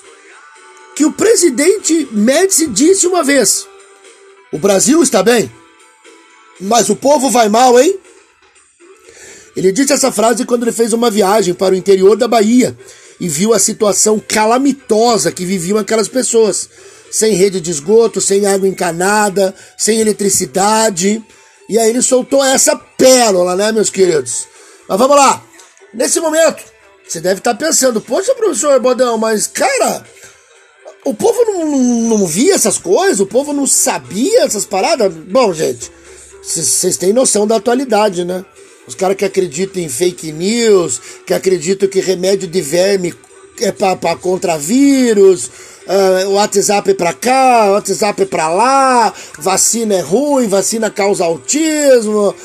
que 0.95 1.05
o 1.05 1.11
presidente 1.11 2.07
Médici 2.11 2.67
disse 2.67 3.07
uma 3.07 3.23
vez: 3.23 3.67
O 4.51 4.57
Brasil 4.57 5.01
está 5.01 5.23
bem, 5.23 5.51
mas 6.59 6.89
o 6.89 6.95
povo 6.95 7.29
vai 7.29 7.49
mal, 7.49 7.79
hein? 7.79 7.99
Ele 9.55 9.71
disse 9.71 9.93
essa 9.93 10.11
frase 10.11 10.45
quando 10.45 10.63
ele 10.63 10.71
fez 10.71 10.91
uma 10.91 11.09
viagem 11.09 11.53
para 11.53 11.73
o 11.73 11.77
interior 11.77 12.17
da 12.17 12.27
Bahia 12.27 12.77
e 13.19 13.27
viu 13.27 13.53
a 13.53 13.59
situação 13.59 14.21
calamitosa 14.25 15.31
que 15.31 15.45
viviam 15.45 15.77
aquelas 15.77 16.07
pessoas. 16.07 16.69
Sem 17.11 17.33
rede 17.33 17.61
de 17.61 17.71
esgoto, 17.71 18.19
sem 18.19 18.45
água 18.45 18.67
encanada, 18.67 19.53
sem 19.77 19.99
eletricidade. 19.99 21.23
E 21.69 21.79
aí 21.79 21.89
ele 21.89 22.01
soltou 22.01 22.43
essa 22.43 22.75
pérola, 22.75 23.55
né, 23.55 23.71
meus 23.71 23.89
queridos? 23.89 24.45
Mas 24.87 24.99
vamos 24.99 25.15
lá. 25.15 25.43
Nesse 25.93 26.19
momento, 26.19 26.61
você 27.07 27.21
deve 27.21 27.39
estar 27.39 27.55
pensando, 27.55 28.01
poxa, 28.01 28.35
professor 28.35 28.79
Bodão, 28.79 29.17
mas 29.17 29.47
cara, 29.47 30.03
o 31.05 31.13
povo 31.13 31.39
não, 31.45 31.65
não, 31.65 32.17
não 32.17 32.27
via 32.27 32.55
essas 32.55 32.77
coisas, 32.77 33.19
o 33.19 33.27
povo 33.27 33.53
não 33.53 33.65
sabia 33.65 34.43
essas 34.43 34.65
paradas. 34.65 35.13
Bom, 35.13 35.53
gente, 35.53 35.91
vocês 36.41 36.97
têm 36.97 37.13
noção 37.13 37.47
da 37.47 37.55
atualidade, 37.55 38.25
né? 38.25 38.43
Os 38.87 38.95
caras 38.95 39.17
que 39.17 39.25
acreditam 39.25 39.81
em 39.81 39.89
fake 39.89 40.31
news, 40.31 41.01
que 41.25 41.33
acreditam 41.33 41.89
que 41.89 41.99
remédio 41.99 42.47
de 42.47 42.61
verme 42.61 43.13
é 43.59 43.71
para 43.71 44.15
contra 44.17 44.57
vírus, 44.57 45.49
uh, 45.87 46.27
o 46.27 46.33
WhatsApp 46.33 46.91
é 46.91 46.93
para 46.93 47.13
cá, 47.13 47.71
WhatsApp 47.71 48.23
é 48.23 48.25
para 48.25 48.49
lá, 48.49 49.13
vacina 49.39 49.95
é 49.95 50.01
ruim, 50.01 50.47
vacina 50.47 50.89
causa 50.89 51.23
autismo. 51.23 52.35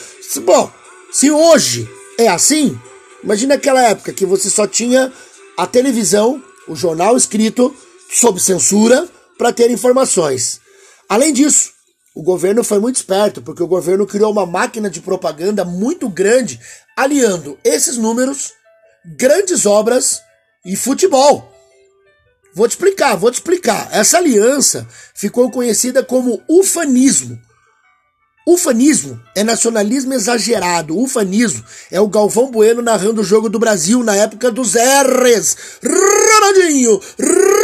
Bom, 0.44 0.70
se 1.12 1.30
hoje 1.30 1.88
é 2.16 2.28
assim, 2.28 2.78
imagina 3.22 3.54
aquela 3.54 3.82
época 3.82 4.12
que 4.12 4.24
você 4.24 4.48
só 4.48 4.66
tinha 4.66 5.12
a 5.56 5.66
televisão, 5.66 6.42
o 6.68 6.76
jornal 6.76 7.16
escrito 7.16 7.74
sob 8.10 8.40
censura 8.40 9.08
para 9.36 9.52
ter 9.52 9.70
informações. 9.70 10.60
Além 11.08 11.32
disso, 11.32 11.70
o 12.14 12.22
governo 12.22 12.64
foi 12.64 12.78
muito 12.78 12.96
esperto, 12.96 13.40
porque 13.40 13.62
o 13.62 13.68
governo 13.68 14.06
criou 14.06 14.32
uma 14.32 14.44
máquina 14.44 14.90
de 14.90 15.00
propaganda 15.00 15.64
muito 15.64 16.08
grande, 16.08 16.60
aliando 16.96 17.58
esses 17.62 17.96
números, 17.96 18.52
grandes 19.16 19.64
obras 19.64 20.20
e 20.64 20.74
futebol. 20.76 21.50
Vou 22.52 22.66
te 22.66 22.72
explicar, 22.72 23.16
vou 23.16 23.30
te 23.30 23.34
explicar. 23.34 23.88
Essa 23.92 24.18
aliança 24.18 24.86
ficou 25.14 25.50
conhecida 25.50 26.02
como 26.02 26.42
ufanismo. 26.48 27.40
Ufanismo 28.52 29.20
é 29.32 29.44
nacionalismo 29.44 30.12
exagerado. 30.12 30.98
Ufanismo 30.98 31.62
é 31.88 32.00
o 32.00 32.08
Galvão 32.08 32.50
Bueno 32.50 32.82
narrando 32.82 33.20
o 33.20 33.24
jogo 33.24 33.48
do 33.48 33.60
Brasil 33.60 34.02
na 34.02 34.16
época 34.16 34.50
dos 34.50 34.74
R's. 34.74 35.56
Ronaldinho, 35.80 37.00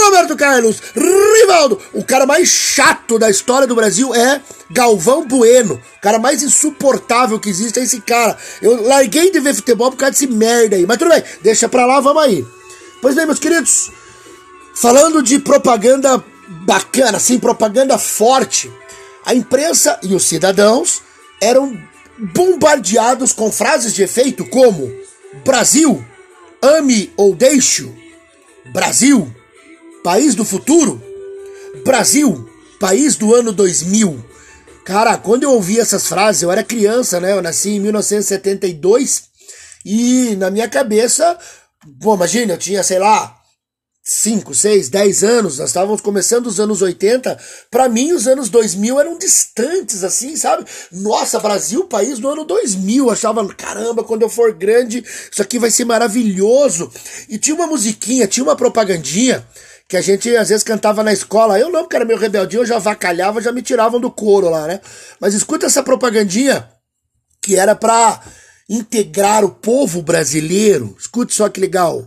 Roberto 0.05 0.37
Carlos, 0.37 0.81
Rivaldo. 0.95 1.81
O 1.93 2.05
cara 2.05 2.25
mais 2.25 2.49
chato 2.49 3.19
da 3.19 3.29
história 3.29 3.67
do 3.67 3.75
Brasil 3.75 4.15
é 4.15 4.41
Galvão 4.71 5.27
Bueno. 5.27 5.75
O 5.75 6.01
cara 6.01 6.21
mais 6.21 6.45
insuportável 6.45 7.41
que 7.41 7.49
existe 7.49 7.81
é 7.81 7.83
esse 7.83 8.01
cara. 8.01 8.39
Eu 8.63 8.87
larguei 8.87 9.33
de 9.33 9.41
ver 9.41 9.55
futebol 9.55 9.91
por 9.91 9.97
causa 9.97 10.13
desse 10.13 10.29
merda 10.29 10.77
aí. 10.77 10.87
Mas 10.87 10.99
tudo 10.99 11.11
bem, 11.11 11.25
deixa 11.43 11.69
pra 11.69 11.85
lá, 11.85 11.99
vamos 11.99 12.23
aí. 12.23 12.47
Pois 13.03 13.17
bem, 13.17 13.27
meus 13.27 13.41
queridos, 13.41 13.91
falando 14.73 15.21
de 15.21 15.41
propaganda 15.41 16.23
bacana, 16.65 17.17
assim, 17.17 17.41
propaganda 17.41 17.99
forte, 17.99 18.71
a 19.27 19.35
imprensa 19.35 19.99
e 20.03 20.15
os 20.15 20.25
cidadãos 20.25 21.03
eram 21.43 21.77
bombardeados 22.17 23.33
com 23.33 23.51
frases 23.51 23.93
de 23.93 24.03
efeito 24.03 24.47
como 24.47 24.91
Brasil, 25.45 26.03
ame 26.63 27.13
ou 27.17 27.35
deixe 27.35 27.93
Brasil, 28.73 29.35
país 30.03 30.35
do 30.35 30.45
futuro, 30.45 31.03
Brasil, 31.85 32.49
país 32.79 33.17
do 33.17 33.35
ano 33.35 33.53
2000. 33.53 34.25
Cara, 34.85 35.19
quando 35.19 35.43
eu 35.43 35.53
ouvi 35.53 35.81
essas 35.81 36.07
frases, 36.07 36.43
eu 36.43 36.53
era 36.53 36.63
criança, 36.63 37.19
né? 37.19 37.33
Eu 37.33 37.43
nasci 37.43 37.71
em 37.71 37.81
1972 37.81 39.25
e 39.85 40.37
na 40.37 40.51
minha 40.51 40.69
cabeça, 40.69 41.37
pô, 42.01 42.15
imagina, 42.15 42.55
eu 42.55 42.59
tinha, 42.59 42.83
sei 42.83 43.01
lá, 43.01 43.36
5, 44.09 44.55
6, 44.55 44.89
10 44.89 45.25
anos, 45.25 45.59
nós 45.59 45.71
estávamos 45.71 46.01
começando 46.01 46.47
os 46.47 46.61
anos 46.61 46.81
80, 46.81 47.37
para 47.69 47.89
mim 47.89 48.13
os 48.13 48.29
anos 48.29 48.49
2000 48.49 49.01
eram 49.01 49.19
distantes, 49.19 50.05
assim, 50.05 50.37
sabe? 50.37 50.65
Nossa, 50.93 51.41
Brasil, 51.41 51.83
país 51.89 52.21
do 52.21 52.29
ano 52.29 52.45
2000, 52.45 53.11
achava, 53.11 53.45
caramba, 53.53 54.05
quando 54.05 54.23
eu 54.23 54.29
for 54.29 54.53
grande, 54.53 55.05
isso 55.05 55.43
aqui 55.43 55.59
vai 55.59 55.73
ser 55.73 55.85
maravilhoso. 55.87 56.89
E 57.29 57.37
tinha 57.37 57.57
uma 57.57 57.67
musiquinha, 57.67 58.29
tinha 58.29 58.45
uma 58.45 58.55
propagandinha, 58.55 59.45
que 59.89 59.97
a 59.97 60.01
gente 60.01 60.37
às 60.37 60.51
vezes 60.51 60.63
cantava 60.63 61.03
na 61.03 61.13
escola. 61.13 61.59
Eu 61.59 61.71
não, 61.71 61.83
porque 61.83 61.97
era 61.97 62.05
meio 62.05 62.19
rebeldinho, 62.19 62.63
eu 62.63 62.67
já 62.67 62.79
vacalhava, 62.79 63.43
já 63.43 63.51
me 63.51 63.61
tiravam 63.61 63.99
do 63.99 64.11
couro 64.11 64.49
lá, 64.49 64.69
né? 64.69 64.81
Mas 65.21 65.35
escuta 65.35 65.67
essa 65.67 65.83
propagandinha 65.83 66.69
que 67.43 67.57
era 67.57 67.75
para 67.75 68.21
integrar 68.69 69.45
o 69.45 69.51
povo 69.51 70.01
brasileiro. 70.01 70.97
Escute 70.97 71.35
só 71.35 71.49
que 71.49 71.61
legal. 71.61 72.07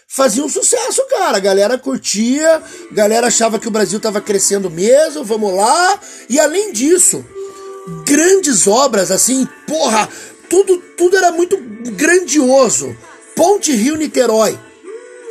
faziam 0.11 0.49
sucesso, 0.49 1.01
cara. 1.09 1.37
A 1.37 1.39
galera 1.39 1.77
curtia, 1.77 2.61
a 2.91 2.93
galera 2.93 3.27
achava 3.27 3.57
que 3.57 3.67
o 3.67 3.71
Brasil 3.71 3.99
tava 3.99 4.19
crescendo 4.19 4.69
mesmo, 4.69 5.23
vamos 5.23 5.55
lá. 5.55 5.99
E 6.29 6.37
além 6.37 6.73
disso, 6.73 7.25
grandes 8.05 8.67
obras 8.67 9.09
assim, 9.09 9.47
porra, 9.65 10.09
tudo, 10.49 10.77
tudo 10.97 11.15
era 11.15 11.31
muito 11.31 11.57
grandioso. 11.93 12.95
Ponte 13.33 13.71
Rio-Niterói. 13.71 14.59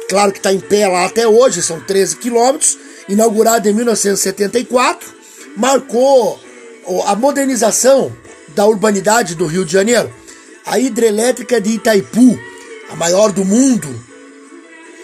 Claro 0.08 0.32
que 0.32 0.40
tá 0.40 0.52
em 0.52 0.58
pé 0.58 0.88
lá 0.88 1.04
até 1.04 1.28
hoje, 1.28 1.62
são 1.62 1.78
13 1.78 2.16
quilômetros 2.16 2.78
inaugurado 3.08 3.68
em 3.68 3.72
1974, 3.72 5.08
marcou 5.56 6.40
a 7.06 7.14
modernização 7.14 8.12
da 8.48 8.66
urbanidade 8.66 9.34
do 9.34 9.46
Rio 9.46 9.64
de 9.64 9.72
Janeiro. 9.72 10.12
A 10.64 10.78
hidrelétrica 10.78 11.60
de 11.60 11.70
Itaipu, 11.70 12.38
a 12.88 12.96
maior 12.96 13.32
do 13.32 13.44
mundo, 13.44 14.09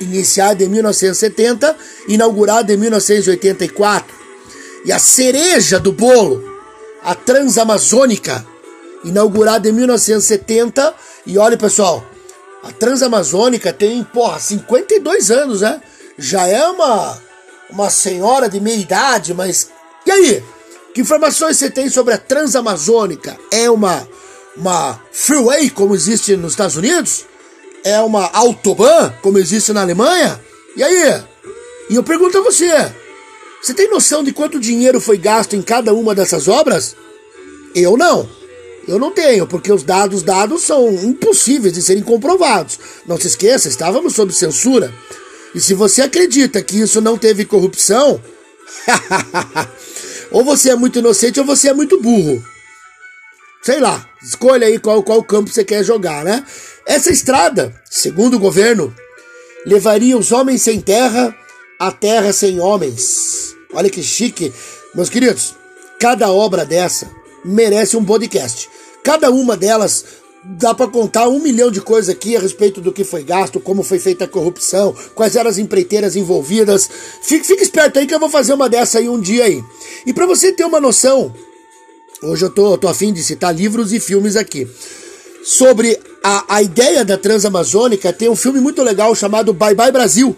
iniciada 0.01 0.63
em 0.63 0.69
1970, 0.69 1.77
inaugurada 2.09 2.73
em 2.73 2.77
1984. 2.77 4.15
E 4.85 4.93
a 4.93 4.99
cereja 4.99 5.81
do 5.81 5.93
bolo, 5.93 6.43
a 7.03 7.15
Transamazônica, 7.15 8.47
inaugurada 9.05 9.69
em 9.69 9.73
1970. 9.73 10.95
E 11.27 11.39
olha, 11.39 11.57
pessoal, 11.57 12.07
a 12.63 12.73
Transamazônica 12.73 13.73
tem, 13.73 14.03
porra, 14.05 14.39
52 14.39 15.31
anos, 15.31 15.61
né? 15.61 15.81
Já 16.19 16.47
é 16.47 16.65
uma 16.67 17.21
uma 17.71 17.91
senhora 17.91 18.49
de 18.49 18.61
meia 18.61 18.77
idade, 18.77 19.35
mas. 19.35 19.71
E 20.05 20.11
aí? 20.11 20.45
Que 20.95 21.01
informações 21.01 21.57
você 21.57 21.69
tem 21.69 21.89
sobre 21.89 22.15
a 22.15 22.19
Transamazônica? 22.19 23.37
É 23.51 23.69
uma, 23.69 24.09
uma 24.57 24.99
freeway, 25.13 25.69
como 25.69 25.95
existe 25.95 26.37
nos 26.37 26.53
Estados 26.53 26.77
Unidos? 26.77 27.27
É 27.85 28.01
uma 28.01 28.31
autobahn, 28.33 29.13
como 29.23 29.39
existe 29.39 29.73
na 29.73 29.83
Alemanha? 29.83 30.41
E 30.77 30.83
aí? 30.83 31.23
E 31.89 31.95
eu 31.95 32.03
pergunto 32.03 32.39
a 32.39 32.43
você: 32.43 32.93
você 33.63 33.75
tem 33.75 33.91
noção 33.91 34.23
de 34.23 34.33
quanto 34.33 34.61
dinheiro 34.61 35.01
foi 35.01 35.17
gasto 35.19 35.57
em 35.57 35.63
cada 35.63 35.93
uma 35.93 36.15
dessas 36.15 36.49
obras? 36.49 36.95
Eu 37.75 37.97
não. 37.97 38.29
Eu 38.87 38.99
não 38.99 39.11
tenho, 39.11 39.47
porque 39.47 39.73
os 39.73 39.83
dados 39.83 40.23
dados 40.23 40.63
são 40.63 40.89
impossíveis 40.89 41.75
de 41.75 41.83
serem 41.83 42.03
comprovados. 42.03 42.79
Não 43.07 43.19
se 43.19 43.27
esqueça, 43.27 43.69
estávamos 43.69 44.15
sob 44.15 44.33
censura. 44.33 44.95
E 45.55 45.61
se 45.61 45.75
você 45.75 46.03
acredita 46.03 46.63
que 46.63 46.81
isso 46.81 47.01
não 47.01 47.19
teve 47.19 47.45
corrupção, 47.45 48.21
ou 50.31 50.45
você 50.45 50.71
é 50.71 50.77
muito 50.77 50.99
inocente 51.01 51.41
ou 51.41 51.47
você 51.47 51.69
é 51.69 51.75
muito 51.75 52.01
burro. 52.01 52.41
Sei 53.67 53.81
lá, 53.81 54.09
escolha 54.23 54.69
aí 54.69 54.79
qual, 54.79 55.03
qual 55.03 55.21
campo 55.25 55.53
você 55.53 55.65
quer 55.65 55.83
jogar, 55.83 56.25
né? 56.25 56.47
Essa 56.87 57.11
estrada, 57.11 57.75
segundo 57.91 58.35
o 58.35 58.39
governo, 58.39 58.95
levaria 59.67 60.17
os 60.17 60.31
homens 60.31 60.63
sem 60.63 60.81
terra 60.81 61.35
à 61.77 61.91
terra 61.91 62.33
sem 62.33 62.61
homens. 62.61 63.57
Olha 63.73 63.91
que 63.91 64.05
chique. 64.05 64.53
Meus 64.95 65.11
queridos, 65.11 65.57
cada 65.99 66.31
obra 66.31 66.65
dessa 66.65 67.11
merece 67.45 67.97
um 67.97 68.05
podcast. 68.05 68.71
Cada 69.03 69.33
uma 69.33 69.57
delas 69.57 70.05
dá 70.45 70.73
para 70.73 70.87
contar 70.87 71.27
um 71.27 71.41
milhão 71.41 71.69
de 71.69 71.81
coisas 71.81 72.09
aqui 72.09 72.37
a 72.37 72.41
respeito 72.41 72.81
do 72.81 72.93
que 72.93 73.03
foi 73.03 73.25
gasto, 73.25 73.59
como 73.59 73.83
foi 73.83 73.99
feita 73.99 74.27
a 74.27 74.29
corrupção, 74.29 74.95
quais 75.13 75.35
eram 75.35 75.51
as 75.51 75.59
empreiteiras 75.59 76.15
envolvidas. 76.15 76.89
Fique, 77.21 77.45
fique 77.45 77.65
esperto 77.65 77.99
aí 77.99 78.07
que 78.07 78.15
eu 78.15 78.21
vou 78.21 78.31
fazer 78.31 78.55
uma 78.55 78.69
dessa 78.69 79.01
aí 79.01 79.09
um 79.09 79.21
dia 79.21 79.43
aí. 79.43 79.61
E 80.07 80.13
para 80.13 80.25
você 80.25 80.53
ter 80.53 80.65
uma 80.65 80.79
noção, 80.79 81.35
hoje 82.23 82.45
eu 82.45 82.51
tô, 82.51 82.77
tô 82.79 82.89
afim 82.89 83.13
de 83.13 83.23
citar 83.23 83.55
livros 83.55 83.93
e 83.93 84.01
filmes 84.01 84.37
aqui. 84.37 84.67
Sobre 85.43 85.99
a, 86.23 86.57
a 86.57 86.63
ideia 86.63 87.05
da 87.05 87.17
Transamazônica, 87.17 88.13
tem 88.13 88.29
um 88.29 88.37
filme 88.37 88.61
muito 88.61 88.83
legal 88.83 89.15
chamado 89.15 89.53
Bye 89.53 89.75
Bye 89.75 89.93
Brasil, 89.93 90.37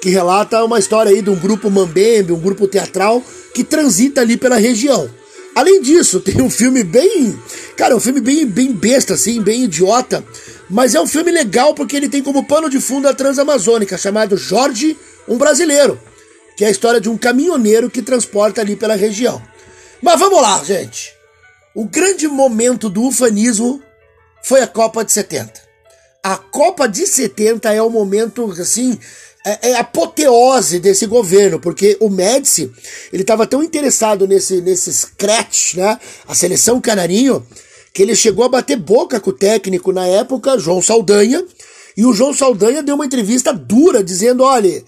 que 0.00 0.10
relata 0.10 0.62
uma 0.64 0.78
história 0.78 1.10
aí 1.10 1.22
de 1.22 1.30
um 1.30 1.36
grupo 1.36 1.70
mambembe, 1.70 2.32
um 2.32 2.40
grupo 2.40 2.68
teatral 2.68 3.22
que 3.54 3.64
transita 3.64 4.20
ali 4.20 4.36
pela 4.36 4.56
região. 4.56 5.08
Além 5.54 5.80
disso, 5.82 6.20
tem 6.24 6.40
um 6.42 6.50
filme 6.50 6.84
bem. 6.84 7.38
Cara, 7.76 7.96
um 7.96 8.00
filme 8.00 8.20
bem, 8.20 8.46
bem 8.46 8.72
besta, 8.72 9.14
assim, 9.14 9.40
bem 9.40 9.64
idiota. 9.64 10.24
Mas 10.68 10.94
é 10.94 11.00
um 11.00 11.06
filme 11.06 11.30
legal 11.30 11.74
porque 11.74 11.96
ele 11.96 12.08
tem 12.08 12.22
como 12.22 12.44
pano 12.44 12.70
de 12.70 12.80
fundo 12.80 13.08
a 13.08 13.14
Transamazônica, 13.14 13.98
chamado 13.98 14.36
Jorge, 14.36 14.96
um 15.26 15.36
Brasileiro. 15.36 15.98
Que 16.56 16.64
é 16.64 16.68
a 16.68 16.70
história 16.70 17.00
de 17.00 17.08
um 17.08 17.16
caminhoneiro 17.16 17.90
que 17.90 18.02
transporta 18.02 18.60
ali 18.60 18.76
pela 18.76 18.94
região. 18.94 19.42
Mas 20.02 20.18
vamos 20.18 20.40
lá, 20.40 20.62
gente. 20.64 21.12
O 21.74 21.84
grande 21.84 22.26
momento 22.26 22.88
do 22.88 23.04
ufanismo 23.04 23.82
foi 24.42 24.60
a 24.60 24.66
Copa 24.66 25.04
de 25.04 25.12
70. 25.12 25.60
A 26.22 26.36
Copa 26.36 26.88
de 26.88 27.06
70 27.06 27.72
é 27.72 27.82
o 27.82 27.90
momento, 27.90 28.50
assim, 28.52 28.98
é, 29.46 29.70
é 29.70 29.74
apoteose 29.76 30.78
desse 30.80 31.06
governo, 31.06 31.60
porque 31.60 31.96
o 32.00 32.10
Médici, 32.10 32.70
ele 33.12 33.22
estava 33.22 33.46
tão 33.46 33.62
interessado 33.62 34.26
nesse, 34.26 34.60
nesse 34.60 34.92
scratch, 34.92 35.74
né, 35.74 35.98
a 36.26 36.34
seleção 36.34 36.80
canarinho, 36.80 37.46
que 37.92 38.02
ele 38.02 38.14
chegou 38.14 38.44
a 38.44 38.48
bater 38.48 38.76
boca 38.76 39.18
com 39.18 39.30
o 39.30 39.34
técnico 39.34 39.92
na 39.92 40.06
época, 40.06 40.58
João 40.58 40.82
Saldanha, 40.82 41.44
e 41.96 42.04
o 42.04 42.12
João 42.12 42.32
Saldanha 42.32 42.82
deu 42.82 42.94
uma 42.94 43.06
entrevista 43.06 43.52
dura, 43.52 44.02
dizendo, 44.02 44.42
olha, 44.42 44.84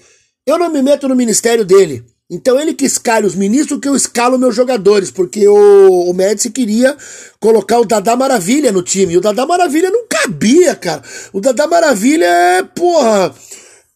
eu 0.46 0.58
não 0.58 0.70
me 0.70 0.82
meto 0.82 1.08
no 1.08 1.16
ministério 1.16 1.64
dele, 1.64 2.04
então 2.32 2.58
ele 2.58 2.74
que 2.74 2.84
escala 2.84 3.26
os 3.26 3.34
ministros 3.34 3.78
que 3.78 3.88
eu 3.88 3.94
escalo 3.94 4.38
meus 4.38 4.56
jogadores, 4.56 5.10
porque 5.10 5.46
o, 5.46 6.10
o 6.10 6.14
Médici 6.14 6.50
queria 6.50 6.96
colocar 7.38 7.78
o 7.78 7.84
Dadá 7.84 8.16
Maravilha 8.16 8.72
no 8.72 8.82
time, 8.82 9.14
e 9.14 9.18
o 9.18 9.20
Dadá 9.20 9.46
Maravilha 9.46 9.90
não 9.90 10.06
cabia, 10.08 10.74
cara, 10.74 11.02
o 11.32 11.40
Dadá 11.40 11.66
Maravilha 11.66 12.26
é, 12.26 12.62
porra 12.62 13.34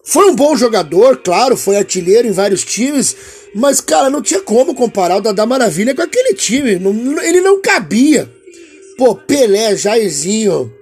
foi 0.09 0.31
um 0.31 0.37
bom 0.37 0.57
jogador, 0.57 1.17
claro, 1.17 1.57
foi 1.57 1.77
artilheiro 1.77 2.29
em 2.29 2.33
vários 2.33 2.63
times, 2.65 3.17
mas, 3.53 3.81
cara, 3.81 4.09
não 4.09 4.23
tinha 4.23 4.41
como 4.41 4.73
comparar 4.73 5.17
o 5.17 5.21
Dadá 5.21 5.45
Maravilha 5.45 5.97
com 5.97 6.03
aquele 6.03 6.33
time. 6.35 6.79
Não, 6.79 6.93
ele 7.23 7.41
não 7.41 7.61
cabia. 7.61 8.31
Pô, 8.97 9.17
Pelé, 9.17 9.75
Jairzinho, 9.75 10.73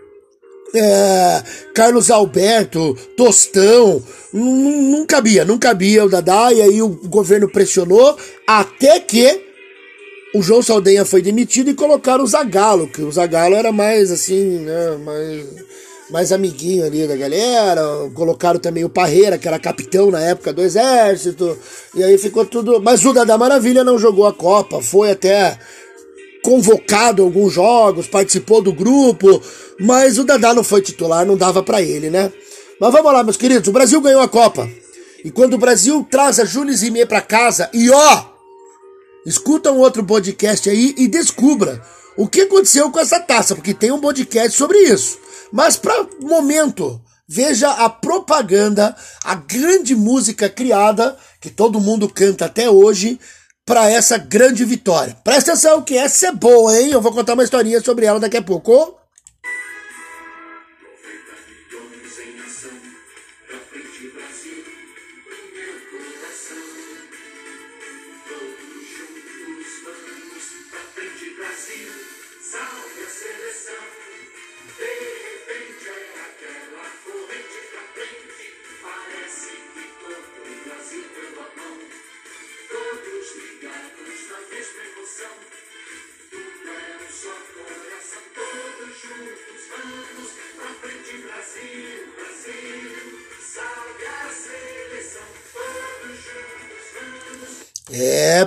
é, 0.75 1.43
Carlos 1.75 2.11
Alberto, 2.11 2.97
Tostão, 3.17 4.03
não, 4.33 5.07
cabia, 5.07 5.45
não 5.45 5.59
cabia 5.59 6.05
o 6.05 6.09
Dadá, 6.09 6.53
e 6.53 6.61
aí 6.61 6.83
o 6.83 6.89
governo 6.89 7.49
pressionou, 7.49 8.17
até 8.47 8.99
que 9.01 9.41
o 10.35 10.43
João 10.43 10.63
Saldanha 10.63 11.05
foi 11.05 11.23
demitido 11.23 11.71
e 11.71 11.75
colocaram 11.75 12.25
o 12.25 12.27
Zagalo, 12.27 12.89
que 12.89 13.03
o 13.03 13.13
Zagalo 13.13 13.55
era 13.55 13.71
mais 13.71 14.11
assim, 14.11 14.59
né, 14.59 14.97
mais 15.05 15.47
mais 16.11 16.33
amiguinho 16.33 16.85
ali 16.85 17.07
da 17.07 17.17
galera. 17.17 17.83
Colocaram 18.15 18.61
também 18.61 18.85
o 18.85 18.89
Parreira, 18.89 19.39
que 19.39 19.49
era 19.49 19.59
capitão 19.59 20.11
na 20.11 20.21
época 20.21 20.53
do 20.53 20.63
exército. 20.63 21.57
E 21.95 22.03
aí 22.05 22.19
ficou 22.19 22.45
tudo. 22.45 22.81
Mas 22.81 23.05
o 23.05 23.13
Dada 23.13 23.39
Maravilha 23.39 23.83
não 23.83 23.99
jogou 23.99 24.27
a 24.27 24.33
Copa, 24.33 24.83
foi 24.83 25.13
até 25.13 25.59
convocado 26.43 27.23
alguns 27.23 27.55
jogos, 27.55 28.07
participou 28.07 28.61
do 28.61 28.71
grupo, 28.71 29.41
mas 29.81 30.19
o 30.19 30.25
Dadá 30.25 30.55
não 30.55 30.65
foi 30.65 30.83
titular, 30.83 31.27
não 31.27 31.37
dava 31.37 31.63
para 31.63 31.83
ele, 31.83 32.11
né? 32.11 32.33
Mas 32.81 32.93
vamos 32.93 33.13
lá, 33.13 33.23
meus 33.23 33.37
queridos, 33.37 33.69
o 33.69 33.73
Brasil 33.73 34.01
ganhou 34.01 34.21
a 34.21 34.29
Copa. 34.29 34.69
E 35.25 35.31
quando 35.31 35.55
o 35.55 35.59
Brasil 35.59 36.07
traz 36.11 36.39
a 36.39 36.45
Júlia 36.45 36.77
Zimê 36.77 37.07
para 37.07 37.21
casa, 37.21 37.71
e 37.73 37.91
ó, 37.91 38.25
escuta 39.25 39.73
um 39.73 39.79
outro 39.79 40.05
podcast 40.05 40.69
aí 40.69 40.95
e 40.99 41.09
descubra 41.09 41.83
o 42.17 42.29
que 42.29 42.43
aconteceu 42.43 42.91
com 42.91 43.01
essa 43.01 43.19
taça, 43.19 43.55
porque 43.55 43.73
tem 43.73 43.91
um 43.91 44.01
podcast 44.01 44.57
sobre 44.57 44.79
isso. 44.79 45.19
Mas 45.51 45.77
para 45.77 46.07
momento, 46.21 47.01
veja 47.29 47.71
a 47.71 47.89
propaganda, 47.89 48.95
a 49.25 49.35
grande 49.35 49.95
música 49.95 50.49
criada, 50.49 51.17
que 51.41 51.51
todo 51.51 51.81
mundo 51.81 52.09
canta 52.09 52.45
até 52.45 52.69
hoje, 52.69 53.19
para 53.65 53.91
essa 53.91 54.19
grande 54.19 54.65
vitória. 54.65 55.17
Presta 55.25 55.53
atenção 55.53 55.81
que 55.81 55.97
essa 55.97 56.27
é 56.27 56.33
boa, 56.33 56.79
hein? 56.79 56.91
Eu 56.91 57.01
vou 57.01 57.13
contar 57.13 57.33
uma 57.33 57.45
historinha 57.45 57.81
sobre 57.81 58.05
ela 58.05 58.21
daqui 58.21 58.37
a 58.37 58.43
pouco. 58.43 58.95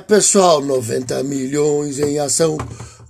Pessoal, 0.08 0.62
90 0.62 1.22
milhões 1.24 2.00
em 2.00 2.18
ação 2.18 2.58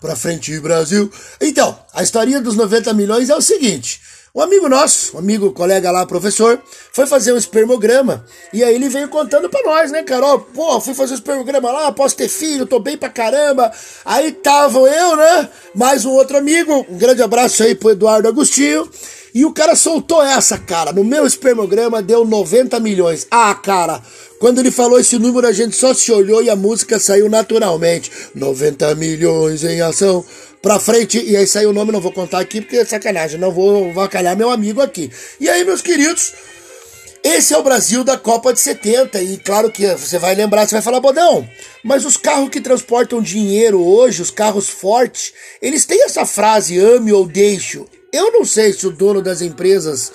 pra 0.01 0.15
frente 0.15 0.59
Brasil. 0.59 1.11
Então, 1.39 1.77
a 1.93 2.01
historinha 2.01 2.41
dos 2.41 2.55
90 2.55 2.91
milhões 2.93 3.29
é 3.29 3.35
o 3.35 3.41
seguinte: 3.41 4.01
um 4.33 4.41
amigo 4.41 4.67
nosso, 4.67 5.15
um 5.15 5.19
amigo, 5.19 5.51
colega 5.51 5.91
lá, 5.91 6.05
professor, 6.05 6.59
foi 6.91 7.05
fazer 7.05 7.33
um 7.33 7.37
espermograma 7.37 8.25
e 8.51 8.63
aí 8.63 8.73
ele 8.73 8.89
veio 8.89 9.07
contando 9.09 9.47
pra 9.47 9.61
nós, 9.63 9.91
né, 9.91 10.01
Carol? 10.01 10.39
Pô, 10.39 10.81
fui 10.81 10.95
fazer 10.95 11.13
um 11.13 11.15
espermograma 11.15 11.71
lá, 11.71 11.91
posso 11.91 12.15
ter 12.15 12.27
filho, 12.27 12.65
tô 12.65 12.79
bem 12.79 12.97
pra 12.97 13.09
caramba. 13.09 13.71
Aí 14.03 14.31
tava 14.31 14.79
eu, 14.79 15.15
né? 15.15 15.49
Mais 15.75 16.03
um 16.03 16.11
outro 16.11 16.37
amigo, 16.37 16.85
um 16.89 16.97
grande 16.97 17.21
abraço 17.21 17.61
aí 17.61 17.75
pro 17.75 17.91
Eduardo 17.91 18.27
Agostinho. 18.27 18.89
E 19.37 19.45
o 19.45 19.53
cara 19.53 19.75
soltou 19.75 20.23
essa, 20.23 20.57
cara. 20.57 20.91
No 20.91 21.03
meu 21.03 21.23
espermograma 21.23 22.01
deu 22.01 22.25
90 22.25 22.79
milhões. 22.79 23.27
Ah, 23.29 23.53
cara, 23.53 24.01
quando 24.39 24.57
ele 24.57 24.71
falou 24.71 24.99
esse 24.99 25.19
número, 25.19 25.45
a 25.45 25.51
gente 25.51 25.75
só 25.75 25.93
se 25.93 26.11
olhou 26.11 26.41
e 26.41 26.49
a 26.49 26.55
música 26.55 26.97
saiu 26.97 27.29
naturalmente. 27.29 28.11
90 28.33 28.95
milhões 28.95 29.63
em 29.63 29.79
ação. 29.79 30.25
Pra 30.59 30.79
frente, 30.79 31.23
e 31.23 31.37
aí 31.37 31.45
saiu 31.45 31.69
o 31.69 31.73
nome, 31.73 31.91
não 31.91 32.01
vou 32.01 32.11
contar 32.11 32.39
aqui 32.39 32.61
porque 32.61 32.77
é 32.77 32.83
sacanagem, 32.83 33.39
não 33.39 33.51
vou 33.51 33.93
vacalhar 33.93 34.35
meu 34.35 34.49
amigo 34.49 34.81
aqui. 34.81 35.11
E 35.39 35.47
aí, 35.47 35.63
meus 35.63 35.83
queridos, 35.83 36.33
esse 37.23 37.53
é 37.53 37.57
o 37.59 37.63
Brasil 37.63 38.03
da 38.03 38.17
Copa 38.17 38.51
de 38.51 38.59
70, 38.59 39.21
e 39.21 39.37
claro 39.37 39.71
que 39.71 39.85
você 39.85 40.17
vai 40.17 40.33
lembrar, 40.33 40.67
você 40.67 40.73
vai 40.73 40.81
falar, 40.81 40.99
Bodão, 40.99 41.47
mas 41.83 42.05
os 42.05 42.17
carros 42.17 42.49
que 42.49 42.59
transportam 42.59 43.21
dinheiro 43.21 43.79
hoje, 43.85 44.19
os 44.19 44.31
carros 44.31 44.67
fortes, 44.67 45.31
eles 45.61 45.85
têm 45.85 46.05
essa 46.05 46.25
frase 46.25 46.79
ame 46.79 47.13
ou 47.13 47.27
deixo. 47.27 47.85
Eu 48.17 48.31
não 48.31 48.43
sei 48.43 48.73
se 48.73 48.87
o 48.87 48.91
dono 48.91 49.21
das 49.21 49.41
empresas 49.41 50.11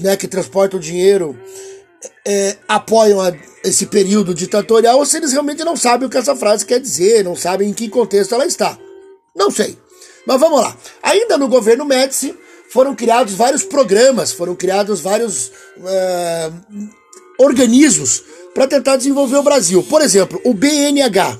né, 0.00 0.16
que 0.16 0.26
transportam 0.26 0.80
dinheiro 0.80 1.38
é, 2.26 2.56
apoiam 2.66 3.20
a, 3.20 3.32
esse 3.64 3.86
período 3.86 4.34
ditatorial 4.34 4.98
ou 4.98 5.06
se 5.06 5.16
eles 5.16 5.32
realmente 5.32 5.64
não 5.64 5.76
sabem 5.76 6.06
o 6.06 6.10
que 6.10 6.16
essa 6.16 6.34
frase 6.34 6.64
quer 6.64 6.80
dizer, 6.80 7.24
não 7.24 7.36
sabem 7.36 7.70
em 7.70 7.72
que 7.72 7.88
contexto 7.88 8.34
ela 8.34 8.46
está. 8.46 8.78
Não 9.34 9.50
sei. 9.50 9.78
Mas 10.26 10.40
vamos 10.40 10.60
lá. 10.60 10.76
Ainda 11.02 11.38
no 11.38 11.48
governo 11.48 11.84
Médici 11.84 12.36
foram 12.70 12.94
criados 12.94 13.34
vários 13.34 13.62
programas, 13.62 14.32
foram 14.32 14.56
criados 14.56 15.00
vários 15.00 15.48
uh, 15.78 16.88
organismos 17.38 18.24
para 18.52 18.66
tentar 18.66 18.96
desenvolver 18.96 19.36
o 19.36 19.42
Brasil. 19.42 19.82
Por 19.84 20.02
exemplo, 20.02 20.40
o 20.44 20.52
BNH, 20.52 21.38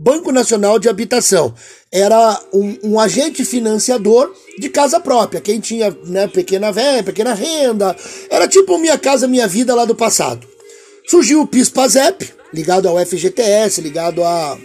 Banco 0.00 0.30
Nacional 0.30 0.78
de 0.78 0.88
Habitação, 0.88 1.52
era 1.90 2.40
um, 2.52 2.78
um 2.84 3.00
agente 3.00 3.44
financiador 3.44 4.32
de 4.56 4.68
casa 4.68 5.00
própria. 5.00 5.40
Quem 5.40 5.58
tinha 5.58 5.90
né, 6.04 6.28
pequena 6.28 6.70
véia, 6.70 7.02
pequena 7.02 7.34
renda, 7.34 7.96
era 8.30 8.46
tipo 8.46 8.78
Minha 8.78 8.96
Casa 8.96 9.26
Minha 9.26 9.48
Vida 9.48 9.74
lá 9.74 9.84
do 9.84 9.96
passado. 9.96 10.46
Surgiu 11.08 11.40
o 11.40 11.46
PIS-PASEP, 11.48 12.32
ligado 12.54 12.88
ao 12.88 13.04
FGTS, 13.04 13.80
ligado 13.80 14.22
a, 14.22 14.56